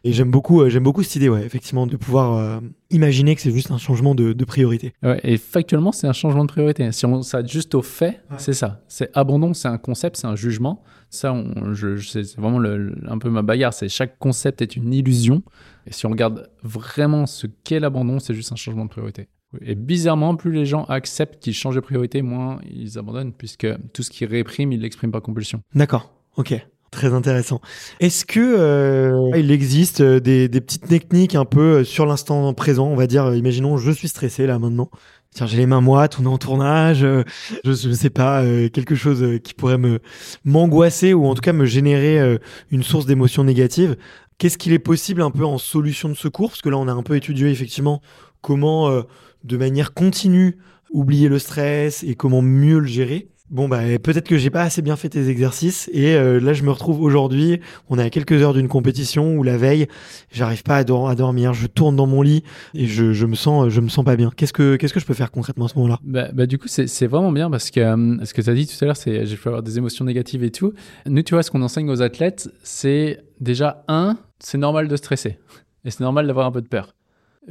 Et 0.04 0.12
j'aime 0.12 0.30
beaucoup, 0.32 0.62
euh, 0.62 0.70
j'aime 0.70 0.84
beaucoup 0.84 1.02
cette 1.02 1.16
idée, 1.16 1.30
ouais, 1.30 1.46
effectivement, 1.46 1.88
de 1.88 1.96
pouvoir 1.96 2.38
euh, 2.38 2.60
imaginer 2.90 3.34
que 3.34 3.42
c'est 3.42 3.52
juste 3.52 3.72
un 3.72 3.78
changement 3.78 4.16
de, 4.16 4.44
priorité. 4.44 4.94
Ouais, 5.02 5.22
et 5.24 5.38
factuellement, 5.38 5.94
c'est 5.94 6.08
un 6.08 6.14
changement 6.14 6.44
de 6.44 6.50
priorité. 6.50 6.92
Si 6.92 7.06
on 7.06 7.22
s'arrête 7.22 7.50
juste 7.50 7.74
au 7.76 7.82
fait, 7.82 8.22
c'est 8.38 8.54
ça. 8.54 8.82
C'est 8.90 9.10
abandon, 9.14 9.54
c'est 9.54 9.70
un 9.70 9.78
concept, 9.78 10.18
c'est 10.18 10.28
un 10.28 10.36
jugement. 10.36 10.84
Ça, 11.10 11.34
je, 11.72 11.98
c'est 11.98 12.36
vraiment 12.38 12.62
un 13.08 13.18
peu 13.18 13.30
ma 13.30 13.44
bagarre. 13.44 13.74
C'est 13.74 13.88
chaque 13.88 14.20
concept 14.20 14.62
est 14.62 14.76
une 14.76 14.94
illusion. 14.94 15.42
Et 15.88 15.94
si 15.94 16.06
on 16.06 16.10
regarde 16.10 16.50
vraiment 16.64 17.26
ce 17.26 17.48
qu'est 17.64 17.80
l'abandon, 17.80 18.20
c'est 18.20 18.34
juste 18.34 18.52
un 18.52 18.58
changement 18.58 18.84
de 18.84 18.90
priorité. 18.90 19.30
Et 19.62 19.76
bizarrement, 19.76 20.36
plus 20.36 20.52
les 20.52 20.66
gens 20.66 20.84
acceptent 20.86 21.42
qu'ils 21.42 21.54
changent 21.54 21.76
de 21.76 21.80
priorité, 21.80 22.22
moins 22.22 22.60
ils 22.70 22.98
abandonnent, 22.98 23.34
puisque 23.34 23.68
tout 23.94 24.04
ce 24.04 24.10
qui 24.10 24.26
réprime, 24.26 24.72
ils 24.72 24.82
l'expriment 24.82 25.12
par 25.12 25.22
compulsion. 25.22 25.62
D'accord, 25.76 26.12
ok. 26.38 26.66
Très 26.94 27.12
intéressant. 27.12 27.60
Est-ce 28.00 28.24
que 28.24 28.40
euh, 28.40 29.32
il 29.36 29.50
existe 29.50 30.02
euh, 30.02 30.20
des, 30.20 30.48
petites 30.48 30.88
techniques 30.88 31.34
un 31.34 31.44
peu 31.44 31.80
euh, 31.80 31.84
sur 31.84 32.06
l'instant 32.06 32.54
présent, 32.54 32.86
on 32.88 32.96
va 32.96 33.08
dire, 33.08 33.34
imaginons 33.34 33.78
je 33.78 33.90
suis 33.90 34.08
stressé 34.08 34.46
là 34.46 34.60
maintenant, 34.60 34.92
tiens 35.34 35.48
j'ai 35.48 35.58
les 35.58 35.66
mains 35.66 35.82
moites, 35.82 36.20
on 36.20 36.26
est 36.26 36.28
en 36.28 36.38
tournage, 36.38 37.00
je, 37.00 37.88
ne 37.88 37.94
sais 37.94 38.12
pas 38.12 38.44
quelque 38.72 38.94
chose 38.94 39.40
qui 39.44 39.56
pourrait 39.56 39.80
me 39.80 40.02
m'angoisser 40.46 41.16
ou 41.16 41.26
en 41.26 41.34
tout 41.34 41.42
cas 41.42 41.52
me 41.52 41.66
générer 41.66 42.38
une 42.70 42.84
source 42.84 43.08
d'émotions 43.08 43.44
négatives. 43.44 43.98
Qu'est-ce 44.38 44.60
qu'il 44.60 44.72
est 44.72 44.80
possible 44.80 45.24
un 45.24 45.32
peu 45.32 45.46
en 45.46 45.58
solution 45.58 46.10
de 46.10 46.14
secours? 46.14 46.50
Parce 46.50 46.62
que 46.62 46.70
là 46.70 46.78
on 46.78 46.88
a 46.88 46.94
un 46.94 47.02
peu 47.02 47.16
étudié 47.16 47.50
effectivement 47.50 48.04
comment 48.42 49.04
de 49.44 49.58
manière 49.58 49.94
continue 49.94 50.58
oublier 50.92 51.28
le 51.28 51.40
stress 51.40 52.04
et 52.04 52.16
comment 52.16 52.42
mieux 52.42 52.80
le 52.80 52.88
gérer. 52.88 53.30
Bon 53.50 53.68
bah 53.68 53.82
peut-être 54.02 54.28
que 54.28 54.38
j'ai 54.38 54.50
pas 54.50 54.64
assez 54.64 54.82
bien 54.82 54.96
fait 54.96 55.10
tes 55.10 55.30
exercices 55.30 55.90
et 55.94 56.16
euh, 56.16 56.40
là 56.40 56.54
je 56.54 56.64
me 56.64 56.72
retrouve 56.72 57.02
aujourd'hui, 57.02 57.60
on 57.90 58.00
est 58.00 58.02
à 58.02 58.10
quelques 58.10 58.42
heures 58.42 58.54
d'une 58.54 58.70
compétition 58.70 59.36
où 59.36 59.44
la 59.44 59.58
veille, 59.58 59.88
j'arrive 60.32 60.64
pas 60.64 60.78
à, 60.78 60.84
dormir, 60.84 61.54
je 61.54 61.68
tourne 61.68 61.96
dans 61.96 62.08
mon 62.08 62.22
lit 62.22 62.44
et 62.74 62.88
je, 62.88 63.26
me 63.26 63.36
sens 63.36 63.70
je 63.70 63.82
me 63.82 63.90
sens 63.90 64.06
pas 64.06 64.16
bien. 64.16 64.32
Qu'est-ce 64.36 64.54
que 64.54 64.76
que 64.76 65.00
je 65.00 65.06
peux 65.06 65.14
faire 65.14 65.30
concrètement 65.30 65.66
à 65.66 65.68
ce 65.68 65.76
moment-là? 65.76 66.00
Bah, 66.04 66.30
bah, 66.34 66.46
du 66.46 66.58
coup 66.58 66.68
c'est 66.68 67.06
vraiment 67.06 67.32
bien 67.32 67.52
parce 67.52 67.70
que 67.70 67.82
euh, 67.82 68.26
ce 68.26 68.34
que 68.34 68.42
tu 68.42 68.50
as 68.50 68.54
dit 68.54 68.66
tout 68.66 68.78
à 68.82 68.86
l'heure 68.86 68.98
c'est 68.98 69.26
j'ai 69.26 69.36
pu 69.36 69.48
avoir 69.48 69.62
des 69.62 69.78
émotions 69.78 70.06
négatives 70.06 70.44
et 70.44 70.52
tout. 70.52 70.74
Nous 71.06 71.22
tu 71.22 71.36
vois 71.36 71.44
ce 71.44 71.52
qu'on 71.52 71.62
enseigne 71.62 71.90
aux 71.90 72.02
athlètes, 72.02 72.50
c'est 72.64 73.24
déjà 73.42 73.84
un, 73.88 74.18
c'est 74.40 74.58
normal 74.58 74.88
de 74.88 74.96
stresser 74.96 75.38
et 75.86 75.92
c'est 75.92 76.00
normal 76.00 76.26
d'avoir 76.26 76.48
un 76.48 76.52
peu 76.52 76.62
de 76.62 76.68
peur. 76.68 76.96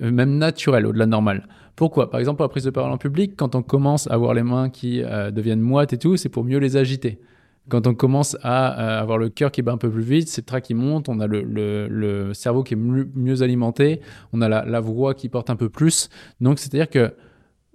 Euh, 0.01 0.11
même 0.11 0.39
naturel 0.39 0.87
au-delà 0.87 1.05
de 1.05 1.11
normal. 1.11 1.47
Pourquoi? 1.77 2.11
Par 2.11 2.19
exemple, 2.19 2.39
pour 2.39 2.45
la 2.45 2.49
prise 2.49 2.65
de 2.65 2.71
parole 2.71 2.93
en 2.93 2.99
public, 2.99 3.35
quand 3.37 3.55
on 3.55 3.63
commence 3.63 4.07
à 4.07 4.15
avoir 4.15 4.33
les 4.33 4.43
mains 4.43 4.71
qui 4.71 5.03
euh, 5.03 5.31
deviennent 5.31 5.61
moites 5.61 5.93
et 5.93 5.99
tout, 5.99 6.17
c'est 6.17 6.29
pour 6.29 6.45
mieux 6.45 6.59
les 6.59 6.77
agiter. 6.77 7.21
Quand 7.69 7.87
on 7.87 7.95
commence 7.95 8.37
à 8.43 8.99
euh, 8.99 9.03
avoir 9.03 9.19
le 9.19 9.29
cœur 9.29 9.53
qui 9.53 9.63
bat 9.63 9.73
un 9.73 9.77
peu 9.77 9.91
plus 9.91 10.03
vite, 10.03 10.29
c'est 10.29 10.43
le 10.43 10.47
trac 10.47 10.65
qui 10.65 10.75
monte, 10.75 11.09
on 11.09 11.21
a 11.21 11.27
le, 11.27 12.33
cerveau 12.33 12.63
qui 12.63 12.75
est 12.75 12.77
mieux, 12.77 13.43
alimenté, 13.43 14.01
on 14.33 14.41
a 14.41 14.49
la, 14.49 14.81
voix 14.81 15.15
qui 15.15 15.29
porte 15.29 15.51
un 15.51 15.57
peu 15.57 15.69
plus. 15.69 16.09
Donc, 16.41 16.59
c'est-à-dire 16.59 16.89
que 16.89 17.15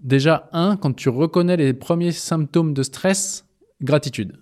déjà, 0.01 0.49
un, 0.53 0.75
quand 0.75 0.93
tu 0.93 1.09
reconnais 1.09 1.55
les 1.55 1.73
premiers 1.73 2.11
symptômes 2.11 2.73
de 2.73 2.83
stress, 2.83 3.45
gratitude. 3.81 4.33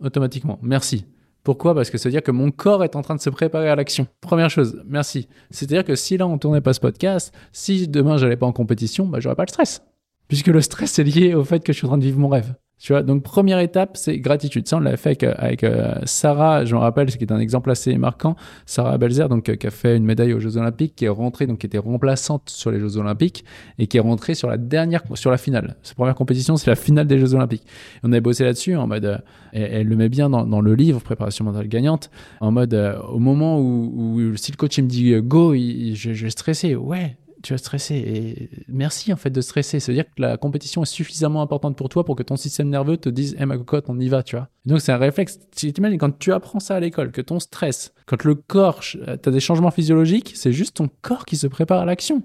Automatiquement. 0.00 0.58
Merci. 0.62 1.06
Pourquoi? 1.44 1.74
Parce 1.74 1.90
que 1.90 1.98
ça 1.98 2.08
veut 2.08 2.12
dire 2.12 2.22
que 2.22 2.30
mon 2.30 2.50
corps 2.50 2.82
est 2.84 2.96
en 2.96 3.02
train 3.02 3.14
de 3.14 3.20
se 3.20 3.28
préparer 3.28 3.68
à 3.68 3.76
l'action. 3.76 4.06
Première 4.22 4.48
chose, 4.48 4.82
merci. 4.86 5.28
C'est-à-dire 5.50 5.84
que 5.84 5.94
si 5.94 6.16
là 6.16 6.26
on 6.26 6.38
tournait 6.38 6.62
pas 6.62 6.72
ce 6.72 6.80
podcast, 6.80 7.34
si 7.52 7.86
demain 7.86 8.16
j'allais 8.16 8.38
pas 8.38 8.46
en 8.46 8.52
compétition, 8.52 9.06
bah 9.06 9.20
j'aurais 9.20 9.36
pas 9.36 9.44
le 9.44 9.50
stress. 9.50 9.82
Puisque 10.26 10.46
le 10.46 10.62
stress 10.62 10.98
est 10.98 11.04
lié 11.04 11.34
au 11.34 11.44
fait 11.44 11.62
que 11.62 11.72
je 11.74 11.78
suis 11.78 11.86
en 11.86 11.90
train 11.90 11.98
de 11.98 12.04
vivre 12.04 12.18
mon 12.18 12.28
rêve. 12.28 12.54
Tu 12.84 12.92
vois, 12.92 13.02
donc 13.02 13.22
première 13.22 13.60
étape, 13.60 13.96
c'est 13.96 14.18
gratitude. 14.18 14.68
Ça, 14.68 14.76
on 14.76 14.80
l'a 14.80 14.98
fait 14.98 15.24
avec, 15.38 15.64
euh, 15.64 15.94
Sarah, 16.04 16.66
je 16.66 16.74
me 16.74 16.80
rappelle, 16.80 17.10
ce 17.10 17.16
qui 17.16 17.24
est 17.24 17.32
un 17.32 17.38
exemple 17.38 17.70
assez 17.70 17.96
marquant. 17.96 18.36
Sarah 18.66 18.98
Belzer, 18.98 19.30
donc, 19.30 19.48
euh, 19.48 19.56
qui 19.56 19.66
a 19.66 19.70
fait 19.70 19.96
une 19.96 20.04
médaille 20.04 20.34
aux 20.34 20.38
Jeux 20.38 20.58
Olympiques, 20.58 20.94
qui 20.94 21.06
est 21.06 21.08
rentrée, 21.08 21.46
donc, 21.46 21.60
qui 21.60 21.66
était 21.66 21.78
remplaçante 21.78 22.50
sur 22.50 22.70
les 22.70 22.78
Jeux 22.78 22.98
Olympiques 22.98 23.46
et 23.78 23.86
qui 23.86 23.96
est 23.96 24.00
rentrée 24.00 24.34
sur 24.34 24.50
la 24.50 24.58
dernière, 24.58 25.02
sur 25.14 25.30
la 25.30 25.38
finale. 25.38 25.76
Sa 25.82 25.94
première 25.94 26.14
compétition, 26.14 26.58
c'est 26.58 26.68
la 26.68 26.76
finale 26.76 27.06
des 27.06 27.18
Jeux 27.18 27.32
Olympiques. 27.32 27.64
on 28.02 28.12
avait 28.12 28.20
bossé 28.20 28.44
là-dessus 28.44 28.76
en 28.76 28.86
mode, 28.86 29.06
euh, 29.06 29.18
elle, 29.54 29.88
le 29.88 29.96
met 29.96 30.10
bien 30.10 30.28
dans, 30.28 30.60
le 30.60 30.74
livre, 30.74 31.00
préparation 31.00 31.46
mentale 31.46 31.68
gagnante, 31.68 32.10
en 32.42 32.52
mode, 32.52 32.74
au 33.08 33.18
moment 33.18 33.60
où, 33.60 34.36
si 34.36 34.52
le 34.52 34.58
coach 34.58 34.78
me 34.78 34.88
dit 34.88 35.14
go, 35.22 35.54
je, 35.54 36.12
je 36.12 36.28
stresser. 36.28 36.74
Ouais, 36.74 37.16
tu 37.44 37.52
vas 37.52 37.58
stresser. 37.58 37.94
Et 37.94 38.50
merci 38.68 39.12
en 39.12 39.16
fait 39.16 39.30
de 39.30 39.40
stresser. 39.40 39.80
C'est-à-dire 39.80 40.04
que 40.04 40.20
la 40.20 40.36
compétition 40.36 40.82
est 40.82 40.86
suffisamment 40.86 41.42
importante 41.42 41.76
pour 41.76 41.88
toi 41.88 42.04
pour 42.04 42.16
que 42.16 42.22
ton 42.22 42.36
système 42.36 42.68
nerveux 42.68 42.96
te 42.96 43.08
dise, 43.08 43.36
hey 43.38 43.46
ma 43.46 43.56
cocotte, 43.56 43.84
on 43.88 43.98
y 44.00 44.08
va, 44.08 44.22
tu 44.22 44.36
vois. 44.36 44.48
donc 44.64 44.80
c'est 44.80 44.92
un 44.92 44.96
réflexe. 44.96 45.38
Tu 45.56 45.72
t'imagines 45.72 45.98
quand 45.98 46.18
tu 46.18 46.32
apprends 46.32 46.60
ça 46.60 46.76
à 46.76 46.80
l'école, 46.80 47.12
que 47.12 47.20
ton 47.20 47.38
stress, 47.38 47.92
quand 48.06 48.24
le 48.24 48.34
corps, 48.34 48.80
tu 48.80 48.98
as 49.04 49.16
des 49.16 49.40
changements 49.40 49.70
physiologiques, 49.70 50.32
c'est 50.34 50.52
juste 50.52 50.76
ton 50.76 50.88
corps 51.02 51.24
qui 51.24 51.36
se 51.36 51.46
prépare 51.46 51.80
à 51.80 51.84
l'action. 51.84 52.22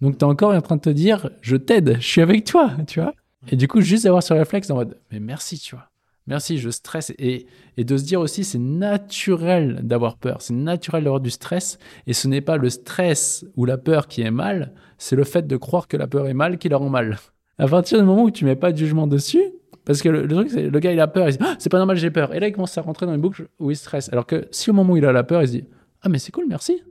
Donc 0.00 0.18
corps 0.36 0.52
est 0.52 0.56
en 0.56 0.62
train 0.62 0.76
de 0.76 0.80
te 0.80 0.90
dire, 0.90 1.30
je 1.42 1.56
t'aide, 1.56 1.98
je 2.00 2.06
suis 2.06 2.20
avec 2.20 2.44
toi, 2.44 2.72
tu 2.88 3.00
vois. 3.00 3.14
Et 3.48 3.56
du 3.56 3.68
coup, 3.68 3.80
juste 3.80 4.04
d'avoir 4.04 4.22
ce 4.22 4.32
réflexe 4.32 4.70
en 4.70 4.76
mode, 4.76 4.98
mais 5.10 5.20
merci, 5.20 5.58
tu 5.58 5.74
vois. 5.74 5.91
Merci, 6.26 6.58
je 6.58 6.70
stresse. 6.70 7.12
Et, 7.18 7.46
de 7.76 7.96
se 7.96 8.04
dire 8.04 8.20
aussi, 8.20 8.44
c'est 8.44 8.58
naturel 8.58 9.80
d'avoir 9.82 10.16
peur, 10.16 10.40
c'est 10.40 10.54
naturel 10.54 11.04
d'avoir 11.04 11.20
du 11.20 11.30
stress. 11.30 11.78
Et 12.06 12.12
ce 12.12 12.28
n'est 12.28 12.40
pas 12.40 12.56
le 12.56 12.70
stress 12.70 13.44
ou 13.56 13.64
la 13.64 13.78
peur 13.78 14.06
qui 14.06 14.22
est 14.22 14.30
mal, 14.30 14.72
c'est 14.98 15.16
le 15.16 15.24
fait 15.24 15.46
de 15.46 15.56
croire 15.56 15.88
que 15.88 15.96
la 15.96 16.06
peur 16.06 16.28
est 16.28 16.34
mal 16.34 16.58
qui 16.58 16.68
la 16.68 16.76
rend 16.76 16.90
mal. 16.90 17.18
À 17.58 17.66
partir 17.66 17.98
du 17.98 18.04
moment 18.04 18.24
où 18.24 18.30
tu 18.30 18.44
mets 18.44 18.56
pas 18.56 18.72
de 18.72 18.78
jugement 18.78 19.06
dessus, 19.06 19.42
parce 19.84 20.00
que 20.00 20.08
le, 20.08 20.28
truc, 20.28 20.50
c'est 20.50 20.68
le 20.68 20.78
gars, 20.78 20.92
il 20.92 21.00
a 21.00 21.08
peur, 21.08 21.28
il 21.28 21.32
se 21.32 21.38
dit, 21.38 21.44
ah, 21.44 21.56
c'est 21.58 21.70
pas 21.70 21.78
normal, 21.78 21.96
j'ai 21.96 22.10
peur. 22.10 22.34
Et 22.34 22.40
là, 22.40 22.46
il 22.46 22.52
commence 22.52 22.78
à 22.78 22.82
rentrer 22.82 23.06
dans 23.06 23.14
une 23.14 23.20
boucle 23.20 23.48
où 23.58 23.70
il 23.70 23.76
stresse. 23.76 24.12
Alors 24.12 24.26
que 24.26 24.46
si 24.52 24.70
au 24.70 24.72
moment 24.72 24.92
où 24.92 24.96
il 24.96 25.04
a 25.04 25.12
la 25.12 25.24
peur, 25.24 25.42
il 25.42 25.48
se 25.48 25.52
dit, 25.52 25.64
ah, 26.02 26.08
mais 26.08 26.18
c'est 26.18 26.30
cool, 26.30 26.46
merci. 26.48 26.82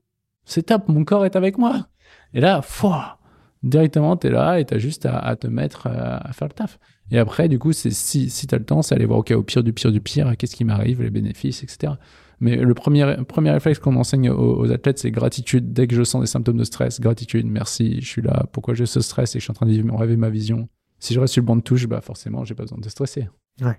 C'est 0.44 0.64
top, 0.64 0.88
mon 0.90 1.06
corps 1.06 1.26
est 1.26 1.36
avec 1.36 1.58
moi. 1.58 1.88
Et 2.34 2.42
là, 2.42 2.62
foi, 2.62 3.20
directement, 3.64 4.18
tu 4.18 4.28
es 4.28 4.30
là 4.30 4.60
et 4.60 4.66
tu 4.66 4.74
as 4.74 4.78
juste 4.78 5.06
à, 5.06 5.36
te 5.36 5.48
mettre 5.48 5.88
euh, 5.88 6.18
à 6.20 6.34
faire 6.34 6.48
le 6.48 6.54
taf. 6.54 6.80
Et 7.12 7.18
après, 7.18 7.50
du 7.50 7.60
coup, 7.60 7.74
si, 7.74 7.92
si 7.92 8.48
tu 8.48 8.56
as 8.56 8.58
le 8.58 8.66
temps, 8.66 8.82
c'est 8.82 8.96
aller 8.96 9.06
voir, 9.06 9.20
OK, 9.20 9.32
au 9.32 9.44
pire 9.44 9.64
du 9.64 9.74
pire 9.74 9.92
du 9.92 10.02
pire, 10.02 10.36
qu'est-ce 10.38 10.56
qui 10.56 10.64
m'arrive, 10.64 11.02
les 11.02 11.10
bénéfices, 11.10 11.64
etc. 11.64 11.94
Mais 12.40 12.56
le 12.56 12.74
premier, 12.74 13.18
premier 13.28 13.52
réflexe 13.52 13.80
qu'on 13.80 13.96
enseigne 13.96 14.30
aux, 14.32 14.72
athlètes, 14.72 14.98
c'est 14.98 15.12
gratitude. 15.12 15.74
Dès 15.74 15.86
que 15.86 15.96
je 15.96 16.04
sens 16.04 16.22
des 16.22 16.28
symptômes 16.28 16.58
de 16.58 16.64
stress, 16.64 17.00
gratitude, 17.00 17.46
merci, 17.46 18.02
je 18.02 18.08
suis 18.08 18.22
là, 18.22 18.46
pourquoi 18.52 18.74
j'ai 18.74 18.88
ce 18.88 19.00
stress 19.00 19.36
et 19.36 19.40
je 19.40 19.44
suis 19.44 19.52
en 19.52 19.54
train 19.54 19.68
de 19.68 19.72
vivre 19.72 19.86
mon 19.86 19.98
rêve 19.98 20.12
et 20.12 20.18
ma 20.18 20.30
vision? 20.30 20.68
Si 21.00 21.14
je 21.14 21.20
reste 21.20 21.34
sur 21.34 21.42
le 21.42 21.46
banc 21.46 21.56
de 21.56 21.62
touche, 21.62 21.88
bah 21.88 22.02
forcément, 22.02 22.44
j'ai 22.44 22.56
pas 22.56 22.64
besoin 22.64 22.80
de 22.80 22.90
stresser. 22.90 23.28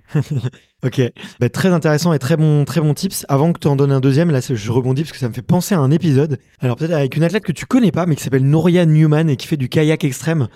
Ok. 0.84 1.00
Bah, 1.38 1.48
très 1.48 1.68
intéressant 1.68 2.12
et 2.12 2.18
très 2.18 2.36
bon, 2.36 2.64
très 2.64 2.80
bon 2.80 2.92
tips. 2.92 3.24
Avant 3.28 3.52
que 3.52 3.60
tu 3.60 3.68
en 3.68 3.76
donnes 3.76 3.92
un 3.92 4.00
deuxième, 4.00 4.32
là, 4.32 4.40
je 4.40 4.72
rebondis 4.72 5.02
parce 5.02 5.12
que 5.12 5.18
ça 5.18 5.28
me 5.28 5.32
fait 5.32 5.40
penser 5.40 5.76
à 5.76 5.78
un 5.78 5.92
épisode. 5.92 6.38
Alors, 6.58 6.74
peut-être 6.74 6.90
avec 6.90 7.16
une 7.16 7.22
athlète 7.22 7.44
que 7.44 7.52
tu 7.52 7.66
connais 7.66 7.92
pas, 7.92 8.04
mais 8.04 8.16
qui 8.16 8.24
s'appelle 8.24 8.44
Noria 8.44 8.84
Newman 8.84 9.30
et 9.30 9.36
qui 9.36 9.46
fait 9.46 9.56
du 9.56 9.68
kayak 9.68 10.02
extrême. 10.02 10.48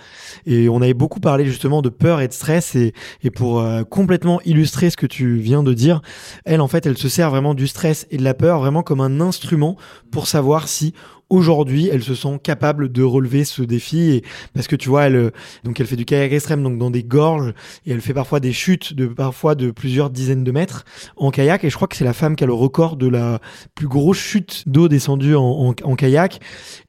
Et 0.45 0.67
on 0.67 0.81
avait 0.81 0.93
beaucoup 0.93 1.21
parlé 1.21 1.45
justement 1.45 1.81
de 1.81 1.87
peur 1.87 2.19
et 2.19 2.27
de 2.27 2.33
stress. 2.33 2.75
Et, 2.75 2.93
et 3.23 3.31
pour 3.31 3.61
euh, 3.61 3.83
complètement 3.83 4.41
illustrer 4.43 4.89
ce 4.89 4.97
que 4.97 5.05
tu 5.05 5.37
viens 5.37 5.63
de 5.63 5.73
dire, 5.73 6.01
elle, 6.43 6.59
en 6.59 6.67
fait, 6.67 6.85
elle 6.85 6.97
se 6.97 7.07
sert 7.07 7.29
vraiment 7.29 7.53
du 7.53 7.67
stress 7.67 8.05
et 8.11 8.17
de 8.17 8.23
la 8.23 8.33
peur 8.33 8.59
vraiment 8.59 8.83
comme 8.83 8.99
un 8.99 9.21
instrument 9.21 9.77
pour 10.11 10.27
savoir 10.27 10.67
si 10.67 10.93
aujourd'hui, 11.29 11.89
elle 11.91 12.03
se 12.03 12.15
sent 12.15 12.39
capable 12.41 12.91
de 12.91 13.03
relever 13.03 13.43
ce 13.43 13.61
défi 13.61 14.11
et 14.11 14.23
parce 14.53 14.67
que 14.67 14.75
tu 14.75 14.89
vois, 14.89 15.03
elle 15.05 15.31
donc 15.63 15.79
elle 15.79 15.87
fait 15.87 15.95
du 15.95 16.05
kayak 16.05 16.31
extrême 16.31 16.63
donc 16.63 16.77
dans 16.77 16.89
des 16.89 17.03
gorges 17.03 17.53
et 17.85 17.91
elle 17.91 18.01
fait 18.01 18.13
parfois 18.13 18.39
des 18.39 18.53
chutes 18.53 18.93
de 18.93 19.07
parfois 19.07 19.55
de 19.55 19.71
plusieurs 19.71 20.09
dizaines 20.09 20.43
de 20.43 20.51
mètres 20.51 20.85
en 21.17 21.31
kayak 21.31 21.63
et 21.63 21.69
je 21.69 21.75
crois 21.75 21.87
que 21.87 21.95
c'est 21.95 22.05
la 22.05 22.13
femme 22.13 22.35
qui 22.35 22.43
a 22.43 22.47
le 22.47 22.53
record 22.53 22.95
de 22.95 23.07
la 23.07 23.39
plus 23.75 23.87
grosse 23.87 24.17
chute 24.17 24.63
d'eau 24.67 24.87
descendue 24.87 25.35
en, 25.35 25.73
en, 25.83 25.95
kayak. 25.95 26.39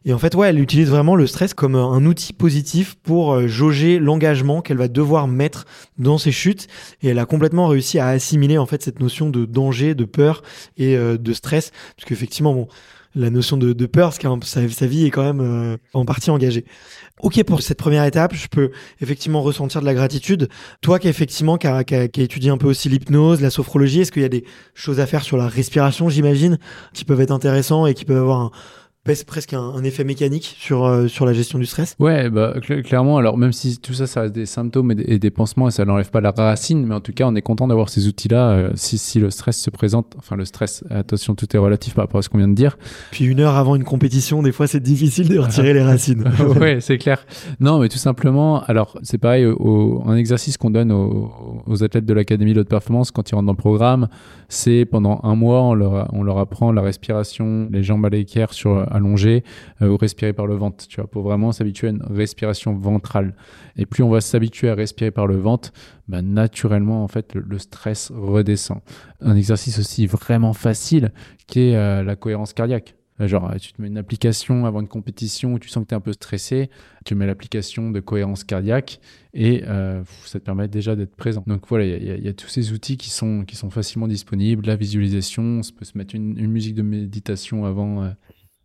Et 0.04 0.12
en 0.12 0.18
fait 0.18 0.34
ouais, 0.34 0.48
elle 0.48 0.60
utilise 0.60 0.90
vraiment 0.90 1.16
le 1.16 1.26
stress 1.26 1.54
comme 1.54 1.74
un 1.74 2.04
outil 2.04 2.32
positif 2.32 2.96
pour 3.02 3.32
euh, 3.32 3.48
jauger 3.48 3.98
l'engagement 3.98 4.62
qu'elle 4.62 4.78
va 4.78 4.88
devoir 4.88 5.26
mettre 5.28 5.64
dans 5.98 6.18
ses 6.18 6.32
chutes 6.32 6.68
et 7.02 7.08
elle 7.08 7.18
a 7.18 7.26
complètement 7.26 7.66
réussi 7.66 7.98
à 7.98 8.08
assimiler 8.08 8.58
en 8.58 8.66
fait 8.66 8.82
cette 8.82 9.00
notion 9.00 9.30
de 9.30 9.44
danger, 9.44 9.94
de 9.94 10.04
peur 10.04 10.42
et 10.76 10.96
euh, 10.96 11.18
de 11.18 11.32
stress. 11.32 11.72
Parce 11.96 12.08
qu'effectivement 12.08 12.54
bon 12.54 12.68
la 13.14 13.30
notion 13.30 13.56
de, 13.56 13.72
peur, 13.86 14.10
parce 14.10 14.18
que 14.18 14.46
sa, 14.46 14.86
vie 14.86 15.06
est 15.06 15.10
quand 15.10 15.24
même 15.24 15.40
euh, 15.40 15.76
en 15.94 16.04
partie 16.04 16.30
engagée. 16.30 16.64
Ok 17.20 17.42
pour 17.44 17.62
cette 17.62 17.78
première 17.78 18.04
étape, 18.04 18.34
je 18.34 18.46
peux 18.46 18.70
effectivement 19.00 19.42
ressentir 19.42 19.80
de 19.80 19.86
la 19.86 19.94
gratitude. 19.94 20.48
Toi 20.82 20.98
qui 20.98 21.08
effectivement 21.08 21.56
qui 21.56 21.66
a, 21.66 21.80
étudié 21.80 22.50
un 22.50 22.58
peu 22.58 22.68
aussi 22.68 22.88
l'hypnose, 22.88 23.40
la 23.40 23.50
sophrologie, 23.50 24.00
est-ce 24.02 24.12
qu'il 24.12 24.22
y 24.22 24.26
a 24.26 24.28
des 24.28 24.44
choses 24.74 25.00
à 25.00 25.06
faire 25.06 25.22
sur 25.22 25.36
la 25.36 25.48
respiration, 25.48 26.08
j'imagine, 26.08 26.58
qui 26.92 27.04
peuvent 27.04 27.20
être 27.20 27.32
intéressants 27.32 27.86
et 27.86 27.94
qui 27.94 28.04
peuvent 28.04 28.18
avoir 28.18 28.40
un, 28.40 28.50
presque 29.26 29.52
un, 29.52 29.82
effet 29.84 30.04
mécanique 30.04 30.56
sur, 30.58 30.84
euh, 30.84 31.08
sur 31.08 31.26
la 31.26 31.32
gestion 31.32 31.58
du 31.58 31.66
stress 31.66 31.94
Ouais, 31.98 32.30
bah, 32.30 32.54
clairement. 32.84 33.18
Alors, 33.18 33.38
même 33.38 33.52
si 33.52 33.78
tout 33.78 33.94
ça, 33.94 34.06
ça 34.06 34.22
reste 34.22 34.34
des 34.34 34.46
symptômes 34.46 34.92
et 34.92 35.18
des, 35.18 35.30
pansements 35.30 35.68
et 35.68 35.70
ça 35.70 35.84
n'enlève 35.84 36.10
pas 36.10 36.20
la 36.20 36.30
racine, 36.30 36.84
mais 36.86 36.94
en 36.94 37.00
tout 37.00 37.12
cas, 37.12 37.24
on 37.26 37.34
est 37.34 37.42
content 37.42 37.68
d'avoir 37.68 37.88
ces 37.88 38.06
outils-là. 38.06 38.50
Euh, 38.50 38.70
si, 38.74 38.98
si 38.98 39.18
le 39.18 39.30
stress 39.30 39.58
se 39.58 39.70
présente, 39.70 40.14
enfin, 40.18 40.36
le 40.36 40.44
stress, 40.44 40.84
attention, 40.90 41.34
tout 41.34 41.46
est 41.54 41.58
relatif 41.58 41.94
par 41.94 42.04
rapport 42.04 42.18
à 42.18 42.22
ce 42.22 42.28
qu'on 42.28 42.38
vient 42.38 42.48
de 42.48 42.54
dire. 42.54 42.76
Puis 43.10 43.24
une 43.24 43.40
heure 43.40 43.56
avant 43.56 43.76
une 43.76 43.84
compétition, 43.84 44.42
des 44.42 44.52
fois, 44.52 44.66
c'est 44.66 44.82
difficile 44.82 45.28
de 45.28 45.38
retirer 45.38 45.72
les 45.72 45.82
racines. 45.82 46.24
ouais, 46.60 46.78
c'est 46.80 46.98
clair. 46.98 47.24
Non, 47.60 47.78
mais 47.78 47.88
tout 47.88 47.98
simplement, 47.98 48.62
alors, 48.64 48.98
c'est 49.02 49.18
pareil, 49.18 49.46
au, 49.46 50.02
un 50.06 50.16
exercice 50.16 50.56
qu'on 50.56 50.70
donne 50.70 50.92
aux, 50.92 51.62
aux, 51.66 51.84
athlètes 51.84 52.06
de 52.06 52.14
l'Académie 52.14 52.54
de 52.54 52.60
haute 52.60 52.68
performance 52.68 53.10
quand 53.10 53.30
ils 53.30 53.34
rentrent 53.34 53.46
dans 53.46 53.52
le 53.52 53.56
programme, 53.56 54.08
c'est 54.48 54.84
pendant 54.84 55.20
un 55.22 55.34
mois, 55.34 55.62
on 55.62 55.74
leur, 55.74 56.08
on 56.12 56.22
leur 56.22 56.38
apprend 56.38 56.72
la 56.72 56.82
respiration, 56.82 57.68
les 57.70 57.82
jambes 57.82 58.04
à 58.06 58.08
l'équerre 58.08 58.52
sur 58.52 58.86
allongé 58.98 59.42
euh, 59.82 59.88
ou 59.88 59.96
respirer 59.96 60.32
par 60.32 60.46
le 60.46 60.54
ventre, 60.54 60.86
tu 60.86 60.96
vois, 61.00 61.10
pour 61.10 61.22
vraiment 61.22 61.52
s'habituer 61.52 61.88
à 61.88 61.90
une 61.90 62.02
respiration 62.02 62.74
ventrale. 62.74 63.34
Et 63.76 63.86
plus 63.86 64.02
on 64.02 64.10
va 64.10 64.20
s'habituer 64.20 64.68
à 64.68 64.74
respirer 64.74 65.10
par 65.10 65.26
le 65.26 65.36
ventre, 65.36 65.72
bah, 66.06 66.22
naturellement, 66.22 67.02
en 67.02 67.08
fait, 67.08 67.34
le, 67.34 67.58
stress 67.58 68.12
redescend. 68.14 68.80
Un 69.20 69.36
exercice 69.36 69.78
aussi 69.78 70.06
vraiment 70.06 70.52
facile 70.52 71.12
qui 71.46 71.70
est 71.70 71.76
euh, 71.76 72.02
la 72.02 72.16
cohérence 72.16 72.52
cardiaque. 72.52 72.94
Euh, 73.20 73.26
genre, 73.26 73.52
tu 73.60 73.72
te 73.72 73.82
mets 73.82 73.88
une 73.88 73.98
application 73.98 74.64
avant 74.64 74.80
une 74.80 74.88
compétition 74.88 75.54
où 75.54 75.58
tu 75.58 75.68
sens 75.68 75.82
que 75.82 75.88
tu 75.88 75.94
es 75.94 75.96
un 75.96 76.00
peu 76.00 76.12
stressé, 76.12 76.70
tu 77.04 77.16
mets 77.16 77.26
l'application 77.26 77.90
de 77.90 77.98
cohérence 77.98 78.44
cardiaque 78.44 79.00
et 79.34 79.64
ça 80.24 80.38
te 80.38 80.44
permet 80.44 80.68
déjà 80.68 80.94
d'être 80.94 81.16
présent. 81.16 81.42
Donc 81.46 81.66
voilà, 81.68 81.84
il 81.84 82.24
y, 82.24 82.28
a 82.28 82.32
tous 82.32 82.48
ces 82.48 82.72
outils 82.72 82.96
qui 82.96 83.10
sont, 83.10 83.44
qui 83.44 83.56
sont 83.56 83.70
facilement 83.70 84.08
disponibles. 84.08 84.66
La 84.66 84.76
visualisation, 84.76 85.42
on 85.42 85.76
peut 85.76 85.84
se 85.84 85.98
mettre 85.98 86.14
une, 86.14 86.38
une 86.38 86.50
musique 86.50 86.74
de 86.74 86.82
méditation 86.82 87.64
avant, 87.64 88.12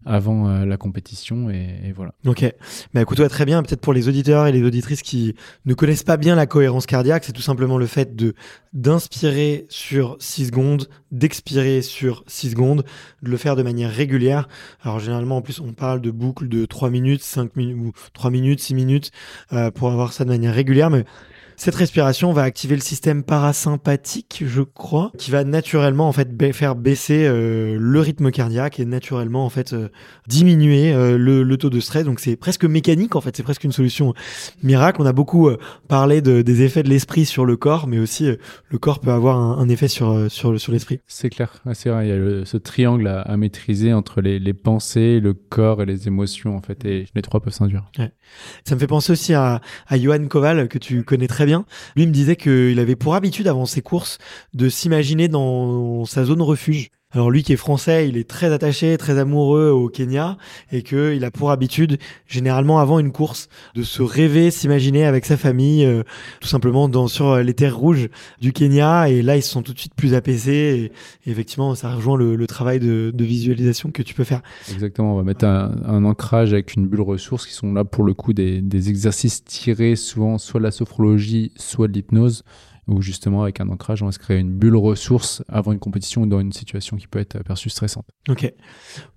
avant 0.05 0.47
euh, 0.47 0.65
la 0.65 0.77
compétition 0.77 1.49
et, 1.49 1.93
voilà. 1.95 2.13
Ok, 2.25 2.45
bah 2.93 3.01
écoute, 3.01 3.17
toi 3.17 3.29
très 3.29 3.45
bien. 3.45 3.61
Peut-être 3.63 3.81
pour 3.81 3.93
les 3.93 4.07
auditeurs 4.07 4.47
et 4.47 4.51
les 4.51 4.63
auditrices 4.63 5.01
qui 5.01 5.35
ne 5.65 5.73
connaissent 5.73 6.03
pas 6.03 6.17
bien 6.17 6.35
la 6.35 6.45
cohérence 6.45 6.85
cardiaque, 6.85 7.23
c'est 7.23 7.33
tout 7.33 7.41
simplement 7.41 7.77
le 7.77 7.85
fait 7.85 8.15
de 8.15 8.33
d'inspirer 8.73 9.65
sur 9.69 10.17
6 10.19 10.47
secondes, 10.47 10.89
d'expirer 11.11 11.81
sur 11.81 12.23
6 12.27 12.51
secondes, 12.51 12.83
de 13.21 13.29
le 13.29 13.37
faire 13.37 13.55
de 13.55 13.63
manière 13.63 13.91
régulière. 13.91 14.47
Alors 14.81 14.99
généralement 14.99 15.37
en 15.37 15.41
plus 15.41 15.59
on 15.59 15.73
parle 15.73 16.01
de 16.01 16.11
boucles 16.11 16.47
de 16.47 16.65
3 16.65 16.89
minutes, 16.89 17.21
5 17.21 17.55
minutes 17.55 17.77
ou 17.79 17.91
3 18.13 18.31
minutes, 18.31 18.59
6 18.59 18.73
minutes 18.75 19.11
euh, 19.53 19.71
pour 19.71 19.91
avoir 19.91 20.13
ça 20.13 20.23
de 20.23 20.29
manière 20.29 20.53
régulière, 20.53 20.89
mais 20.89 21.05
cette 21.55 21.75
respiration 21.75 22.33
va 22.33 22.43
activer 22.43 22.75
le 22.75 22.81
système 22.81 23.23
parasympathique, 23.23 24.43
je 24.45 24.61
crois, 24.61 25.11
qui 25.17 25.31
va 25.31 25.43
naturellement 25.43 26.07
en 26.07 26.11
fait 26.11 26.29
faire 26.53 26.75
baisser 26.75 27.25
euh, 27.25 27.77
le 27.79 27.99
rythme 27.99 28.31
cardiaque 28.31 28.79
et 28.79 28.85
naturellement 28.85 29.45
en 29.45 29.49
fait 29.49 29.73
euh, 29.73 29.89
diminuer 30.27 30.93
euh, 30.93 31.17
le, 31.17 31.57
taux 31.57 31.69
de 31.69 31.79
stress. 31.79 32.05
Donc 32.05 32.19
c'est 32.19 32.35
presque 32.35 32.65
mécanique 32.65 33.15
en 33.15 33.21
fait, 33.21 33.35
c'est 33.35 33.43
presque 33.43 33.63
une 33.63 33.71
solution 33.71 34.13
miracle. 34.63 35.01
On 35.01 35.05
a 35.05 35.13
beaucoup 35.13 35.49
parlé 35.87 36.21
de, 36.21 36.41
des 36.41 36.63
effets 36.63 36.83
de 36.83 36.89
l'esprit 36.89 37.25
sur 37.25 37.45
le 37.45 37.55
corps, 37.55 37.87
mais 37.87 37.99
aussi 37.99 38.27
le 38.69 38.77
corps 38.77 38.99
peut 38.99 39.11
avoir 39.11 39.37
un, 39.37 39.69
effet 39.69 39.87
sur 39.87 40.29
sur, 40.31 40.59
sur 40.59 40.71
l'esprit. 40.71 40.99
C'est 41.07 41.29
clair, 41.29 41.51
c'est 41.73 41.89
vrai. 41.89 42.07
Il 42.07 42.09
y 42.09 42.41
a 42.41 42.45
ce 42.45 42.57
triangle 42.57 43.07
à, 43.07 43.37
maîtriser 43.37 43.93
entre 43.93 44.21
les, 44.21 44.39
les, 44.39 44.53
pensées, 44.53 45.19
le 45.19 45.33
corps 45.33 45.81
et 45.81 45.85
les 45.85 46.07
émotions 46.07 46.55
en 46.55 46.61
fait, 46.61 46.85
et 46.85 47.07
les 47.15 47.21
trois 47.21 47.39
peuvent 47.39 47.53
s'induire. 47.53 47.89
Ouais. 47.97 48.11
Ça 48.65 48.75
me 48.75 48.79
fait 48.79 48.87
penser 48.87 49.11
aussi 49.11 49.33
à, 49.33 49.61
à 49.87 49.97
Johan 49.97 50.25
Koval 50.27 50.67
que 50.67 50.77
tu 50.77 51.03
connais 51.03 51.27
très 51.27 51.42
bien. 51.45 51.65
Lui 51.95 52.07
me 52.07 52.11
disait 52.11 52.35
qu'il 52.35 52.79
avait 52.79 52.95
pour 52.95 53.15
habitude 53.15 53.47
avant 53.47 53.65
ses 53.65 53.81
courses 53.81 54.17
de 54.53 54.69
s'imaginer 54.69 55.27
dans 55.27 56.05
sa 56.05 56.25
zone 56.25 56.41
refuge. 56.41 56.89
Alors 57.13 57.29
lui 57.29 57.43
qui 57.43 57.53
est 57.53 57.57
français, 57.57 58.09
il 58.09 58.17
est 58.17 58.27
très 58.27 58.51
attaché, 58.51 58.97
très 58.97 59.19
amoureux 59.19 59.69
au 59.69 59.87
Kenya 59.87 60.37
et 60.71 60.81
que 60.81 61.15
il 61.15 61.23
a 61.23 61.31
pour 61.31 61.51
habitude, 61.51 61.99
généralement 62.27 62.79
avant 62.79 62.97
une 62.97 63.11
course, 63.11 63.49
de 63.75 63.83
se 63.83 64.01
rêver, 64.01 64.49
s'imaginer 64.49 65.05
avec 65.05 65.25
sa 65.25 65.37
famille, 65.37 65.85
euh, 65.85 66.01
tout 66.41 66.47
simplement 66.47 66.89
dans 66.89 67.07
sur 67.07 67.37
les 67.37 67.53
terres 67.53 67.77
rouges 67.77 68.09
du 68.41 68.51
Kenya. 68.51 69.09
Et 69.09 69.21
là, 69.21 69.37
ils 69.37 69.43
se 69.43 69.51
sont 69.51 69.61
tout 69.61 69.73
de 69.73 69.79
suite 69.79 69.93
plus 69.93 70.15
apaisés. 70.15 70.91
Et, 71.25 71.29
effectivement, 71.29 71.75
ça 71.75 71.93
rejoint 71.93 72.17
le, 72.17 72.47
travail 72.47 72.79
de, 72.79 73.13
visualisation 73.23 73.91
que 73.91 74.01
tu 74.01 74.13
peux 74.13 74.23
faire. 74.23 74.41
Exactement. 74.71 75.13
On 75.13 75.17
va 75.17 75.23
mettre 75.23 75.45
un, 75.45 76.03
ancrage 76.03 76.51
avec 76.51 76.73
une 76.73 76.87
bulle 76.87 77.01
ressource 77.01 77.45
qui 77.45 77.53
sont 77.53 77.73
là 77.73 77.85
pour 77.85 78.03
le 78.03 78.13
coup 78.13 78.33
des, 78.33 78.61
des 78.61 78.89
exercices 78.89 79.43
tirés 79.43 79.95
souvent 79.95 80.37
soit 80.37 80.59
de 80.59 80.65
la 80.65 80.71
sophrologie, 80.71 81.51
soit 81.55 81.87
de 81.87 81.93
l'hypnose 81.93 82.43
où 82.87 83.01
justement 83.01 83.43
avec 83.43 83.61
un 83.61 83.69
ancrage, 83.69 84.01
on 84.03 84.07
va 84.07 84.11
se 84.11 84.19
créer 84.19 84.39
une 84.39 84.51
bulle 84.51 84.75
ressource 84.75 85.43
avant 85.47 85.71
une 85.71 85.79
compétition 85.79 86.23
ou 86.23 86.25
dans 86.25 86.39
une 86.39 86.51
situation 86.51 86.97
qui 86.97 87.07
peut 87.07 87.19
être 87.19 87.41
perçue 87.43 87.69
stressante. 87.69 88.05
Ok. 88.29 88.51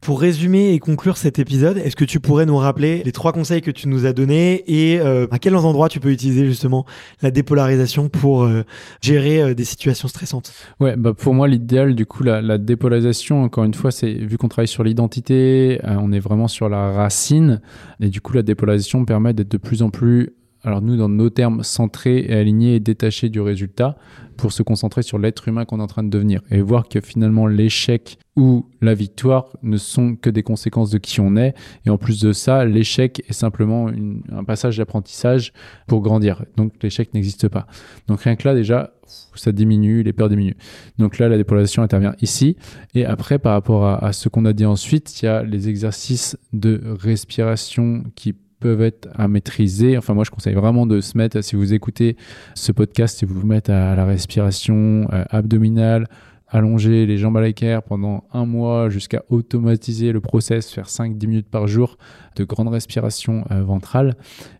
Pour 0.00 0.20
résumer 0.20 0.72
et 0.72 0.78
conclure 0.78 1.16
cet 1.16 1.38
épisode, 1.38 1.78
est-ce 1.78 1.96
que 1.96 2.04
tu 2.04 2.20
pourrais 2.20 2.46
nous 2.46 2.56
rappeler 2.56 3.02
les 3.04 3.12
trois 3.12 3.32
conseils 3.32 3.62
que 3.62 3.70
tu 3.70 3.88
nous 3.88 4.06
as 4.06 4.12
donnés 4.12 4.62
et 4.66 5.00
euh, 5.00 5.26
à 5.30 5.38
quels 5.38 5.56
endroits 5.56 5.88
tu 5.88 6.00
peux 6.00 6.10
utiliser 6.10 6.46
justement 6.46 6.86
la 7.22 7.30
dépolarisation 7.30 8.08
pour 8.08 8.44
euh, 8.44 8.62
gérer 9.00 9.42
euh, 9.42 9.54
des 9.54 9.64
situations 9.64 10.08
stressantes? 10.08 10.52
Ouais, 10.80 10.96
bah 10.96 11.12
pour 11.14 11.34
moi 11.34 11.48
l'idéal 11.48 11.94
du 11.94 12.06
coup 12.06 12.22
la, 12.22 12.40
la, 12.40 12.58
dépolarisation, 12.58 13.42
encore 13.42 13.64
une 13.64 13.74
fois, 13.74 13.90
c'est 13.90 14.12
vu 14.12 14.38
qu'on 14.38 14.48
travaille 14.48 14.68
sur 14.68 14.84
l'identité, 14.84 15.80
on 15.84 16.12
est 16.12 16.20
vraiment 16.20 16.48
sur 16.48 16.68
la 16.68 16.92
racine 16.92 17.60
et 18.00 18.08
du 18.08 18.20
coup 18.20 18.32
la 18.32 18.42
dépolarisation 18.42 19.04
permet 19.04 19.32
d'être 19.34 19.50
de 19.50 19.58
plus 19.58 19.82
en 19.82 19.90
plus 19.90 20.34
alors 20.66 20.82
nous, 20.82 20.96
dans 20.96 21.08
nos 21.08 21.30
termes, 21.30 21.62
centrés 21.62 22.26
et 22.28 22.34
alignés 22.34 22.74
et 22.74 22.80
détachés 22.80 23.28
du 23.28 23.40
résultat, 23.40 23.96
pour 24.36 24.52
se 24.52 24.64
concentrer 24.64 25.02
sur 25.02 25.16
l'être 25.16 25.46
humain 25.46 25.64
qu'on 25.64 25.78
est 25.78 25.82
en 25.82 25.86
train 25.86 26.02
de 26.02 26.10
devenir 26.10 26.42
et 26.50 26.60
voir 26.60 26.88
que 26.88 27.00
finalement 27.00 27.46
l'échec 27.46 28.18
ou 28.34 28.66
la 28.82 28.92
victoire 28.92 29.56
ne 29.62 29.76
sont 29.76 30.16
que 30.16 30.28
des 30.28 30.42
conséquences 30.42 30.90
de 30.90 30.98
qui 30.98 31.20
on 31.20 31.36
est. 31.36 31.54
Et 31.86 31.90
en 31.90 31.98
plus 31.98 32.20
de 32.20 32.32
ça, 32.32 32.64
l'échec 32.64 33.22
est 33.28 33.32
simplement 33.32 33.88
un 34.30 34.44
passage 34.44 34.76
d'apprentissage 34.76 35.52
pour 35.86 36.02
grandir. 36.02 36.44
Donc 36.56 36.72
l'échec 36.82 37.14
n'existe 37.14 37.48
pas. 37.48 37.68
Donc 38.08 38.22
rien 38.22 38.34
que 38.34 38.46
là, 38.46 38.54
déjà, 38.54 38.92
ça 39.36 39.52
diminue, 39.52 40.02
les 40.02 40.12
peurs 40.12 40.28
diminuent. 40.28 40.56
Donc 40.98 41.18
là, 41.18 41.28
la 41.28 41.36
dépolarisation 41.36 41.82
intervient 41.82 42.16
ici. 42.20 42.56
Et 42.94 43.06
après, 43.06 43.38
par 43.38 43.52
rapport 43.52 43.86
à, 43.86 44.04
à 44.04 44.12
ce 44.12 44.28
qu'on 44.28 44.44
a 44.44 44.52
dit 44.52 44.66
ensuite, 44.66 45.22
il 45.22 45.26
y 45.26 45.28
a 45.28 45.44
les 45.44 45.68
exercices 45.68 46.36
de 46.52 46.82
respiration 47.00 48.02
qui 48.16 48.34
peuvent 48.60 48.82
être 48.82 49.08
à 49.14 49.28
maîtriser. 49.28 49.96
Enfin, 49.98 50.14
moi, 50.14 50.24
je 50.24 50.30
conseille 50.30 50.54
vraiment 50.54 50.86
de 50.86 51.00
se 51.00 51.16
mettre, 51.16 51.42
si 51.42 51.56
vous 51.56 51.74
écoutez 51.74 52.16
ce 52.54 52.72
podcast, 52.72 53.18
si 53.18 53.24
vous 53.24 53.40
vous 53.40 53.46
mettez 53.46 53.72
à 53.72 53.94
la 53.94 54.04
respiration 54.04 55.06
euh, 55.12 55.24
abdominale, 55.30 56.06
allonger 56.48 57.06
les 57.06 57.18
jambes 57.18 57.36
à 57.36 57.40
l'équerre 57.40 57.82
pendant 57.82 58.24
un 58.32 58.46
mois 58.46 58.88
jusqu'à 58.88 59.22
automatiser 59.30 60.12
le 60.12 60.20
process, 60.20 60.70
faire 60.70 60.86
5-10 60.86 61.26
minutes 61.26 61.50
par 61.50 61.66
jour 61.66 61.98
de 62.36 62.44
grande 62.44 62.68
respiration 62.68 63.44
euh, 63.50 63.62
ventrale. 63.62 64.14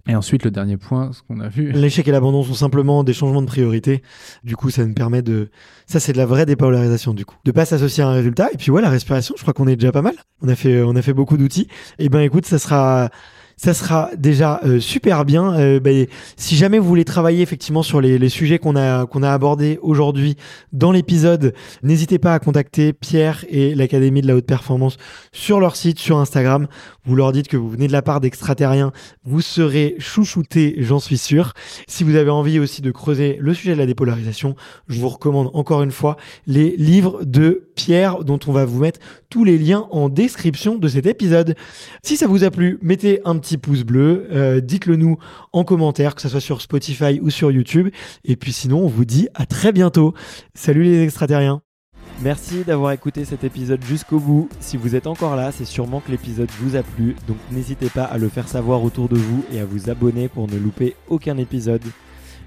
Et 0.09 0.17
ensuite, 0.17 0.45
le 0.45 0.51
dernier 0.51 0.77
point, 0.77 1.13
ce 1.13 1.23
qu'on 1.23 1.41
a 1.41 1.49
vu. 1.49 1.73
L'échec 1.73 2.07
et 2.09 2.11
l'abandon 2.11 2.43
sont 2.43 2.55
simplement 2.55 3.05
des 3.05 3.13
changements 3.13 3.43
de 3.43 3.47
priorité. 3.47 4.03
Du 4.45 4.57
coup, 4.57 4.71
ça 4.71 4.85
nous 4.85 4.95
permet 4.95 5.23
de. 5.23 5.51
Ça, 5.87 6.01
c'est 6.01 6.13
de 6.13 6.19
la 6.19 6.27
vraie 6.27 6.47
dépolarisation, 6.47 7.15
du 7.15 7.25
coup. 7.25 7.37
De 7.45 7.53
pas 7.53 7.65
s'associer 7.65 8.03
à 8.03 8.09
un 8.09 8.13
résultat. 8.13 8.49
Et 8.53 8.57
puis, 8.57 8.71
ouais, 8.71 8.83
la 8.83 8.91
respiration, 8.91 9.35
je 9.37 9.43
crois 9.43 9.55
qu'on 9.55 9.69
est 9.69 9.77
déjà 9.77 9.93
pas 9.93 10.03
mal. 10.03 10.15
On 10.43 10.49
a 10.49 10.57
fait, 10.57 10.83
on 10.83 10.97
a 10.97 11.03
fait 11.03 11.15
beaucoup 11.15 11.37
d'outils. 11.37 11.69
Et 11.99 12.07
eh 12.07 12.09
ben, 12.09 12.21
écoute, 12.21 12.47
ça 12.47 12.59
sera 12.59 13.11
ça 13.59 13.73
sera 13.73 14.11
déjà 14.19 14.61
euh, 14.65 14.81
super 14.81 15.25
bien. 15.25 15.55
Euh, 15.55 15.81
bah, 15.81 15.91
si 16.37 16.57
jamais 16.57 16.79
vous 16.79 16.87
voulez 16.87 17.07
travailler 17.07 17.43
effectivement 17.43 17.83
sur 17.83 18.03
les, 18.03 18.29
sujets 18.29 18.59
qu'on 18.59 18.77
a, 18.77 19.07
qu'on 19.07 19.23
a 19.23 19.33
abordés 19.33 19.79
aujourd'hui 19.81 20.37
dans 20.73 20.93
l'épisode, 20.93 21.55
n'hésitez 21.83 22.19
pas 22.19 22.35
à 22.35 22.39
contacter 22.39 22.93
Pierre 22.93 23.47
et 23.49 23.75
l'Académie 23.75 24.21
de 24.21 24.27
la 24.27 24.37
haute 24.37 24.47
performance 24.47 24.99
sur 25.33 25.59
leur 25.59 25.75
site, 25.75 25.99
sur 25.99 26.19
Instagram. 26.19 26.67
Vous 27.07 27.15
leur 27.15 27.33
dites 27.33 27.49
que 27.49 27.57
vous 27.57 27.71
venez 27.71 27.87
de 27.87 27.93
la 27.93 28.03
part 28.03 28.21
d'extraterriens, 28.21 28.93
vous 29.25 29.41
serez 29.41 29.95
chouchouté, 29.99 30.75
j'en 30.79 30.99
suis 30.99 31.19
sûr. 31.19 31.55
Si 31.89 32.05
vous 32.05 32.17
avez 32.17 32.31
envie 32.31 32.59
aussi 32.59 32.83
de 32.83 32.91
creuser 32.91 33.39
le 33.41 33.55
sujet 33.55 33.73
de 33.73 33.79
la 33.79 33.87
dépolarisation, 33.87 34.55
je 34.89 35.01
vous 35.01 35.09
recommande 35.09 35.51
encore 35.55 35.83
une 35.83 35.93
fois 35.93 36.17
les 36.47 36.77
livres 36.77 37.25
de 37.25 37.69
Pierre 37.75 38.25
dont 38.25 38.41
on 38.47 38.53
va 38.53 38.65
vous 38.65 38.81
mettre 38.81 39.01
tous 39.31 39.45
les 39.45 39.57
liens 39.57 39.87
en 39.91 40.09
description 40.09 40.77
de 40.77 40.89
cet 40.89 41.07
épisode. 41.07 41.55
Si 42.03 42.17
ça 42.17 42.27
vous 42.27 42.45
a 42.45 42.51
plu, 42.51 42.79
mettez 42.83 43.21
un 43.25 43.37
petit 43.47 43.59
pouce 43.59 43.85
bleu, 43.85 44.27
euh, 44.33 44.61
dites-le 44.61 44.97
nous 44.97 45.19
en 45.53 45.63
commentaire, 45.63 46.17
que 46.17 46.23
ce 46.23 46.29
soit 46.29 46.41
sur 46.41 46.61
Spotify 46.61 47.21
ou 47.23 47.31
sur 47.31 47.53
YouTube. 47.53 47.91
Et 48.25 48.35
puis 48.35 48.53
sinon, 48.53 48.81
on 48.81 48.89
vous 48.89 49.05
dit 49.05 49.29
à 49.35 49.47
très 49.47 49.71
bientôt. 49.71 50.15
Salut 50.55 50.83
les 50.83 51.03
extraterriens 51.03 51.63
Merci 52.23 52.65
d'avoir 52.65 52.91
écouté 52.91 53.25
cet 53.25 53.45
épisode 53.45 53.85
jusqu'au 53.85 54.19
bout. 54.19 54.49
Si 54.59 54.77
vous 54.77 54.97
êtes 54.97 55.07
encore 55.07 55.37
là, 55.37 55.53
c'est 55.53 55.65
sûrement 55.65 56.01
que 56.01 56.11
l'épisode 56.11 56.49
vous 56.59 56.75
a 56.75 56.83
plu, 56.83 57.15
donc 57.29 57.37
n'hésitez 57.53 57.91
pas 57.91 58.05
à 58.05 58.19
le 58.19 58.29
faire 58.29 58.49
savoir 58.49 58.83
autour 58.83 59.09
de 59.09 59.17
vous 59.17 59.45
et 59.53 59.61
à 59.61 59.65
vous 59.65 59.91
abonner 59.91 60.27
pour 60.29 60.49
ne 60.49 60.57
louper 60.57 60.97
aucun 61.09 61.37
épisode. 61.37 61.83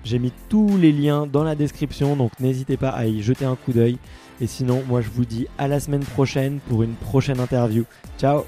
J'ai 0.04 0.20
mis 0.20 0.34
tous 0.50 0.76
les 0.78 0.92
liens 0.92 1.28
dans 1.28 1.44
la 1.44 1.56
description, 1.56 2.16
donc 2.16 2.32
n'hésitez 2.40 2.78
pas 2.78 2.90
à 2.90 3.06
y 3.06 3.22
jeter 3.22 3.46
un 3.46 3.56
coup 3.56 3.72
d'œil. 3.72 4.00
Et 4.42 4.48
sinon, 4.48 4.84
moi 4.88 5.02
je 5.02 5.10
vous 5.10 5.26
dis 5.26 5.48
à 5.58 5.68
la 5.68 5.80
semaine 5.80 6.04
prochaine 6.04 6.60
pour 6.68 6.84
une 6.84 6.96
prochaine 6.96 7.40
interview. 7.40 7.86
Ciao 8.18 8.44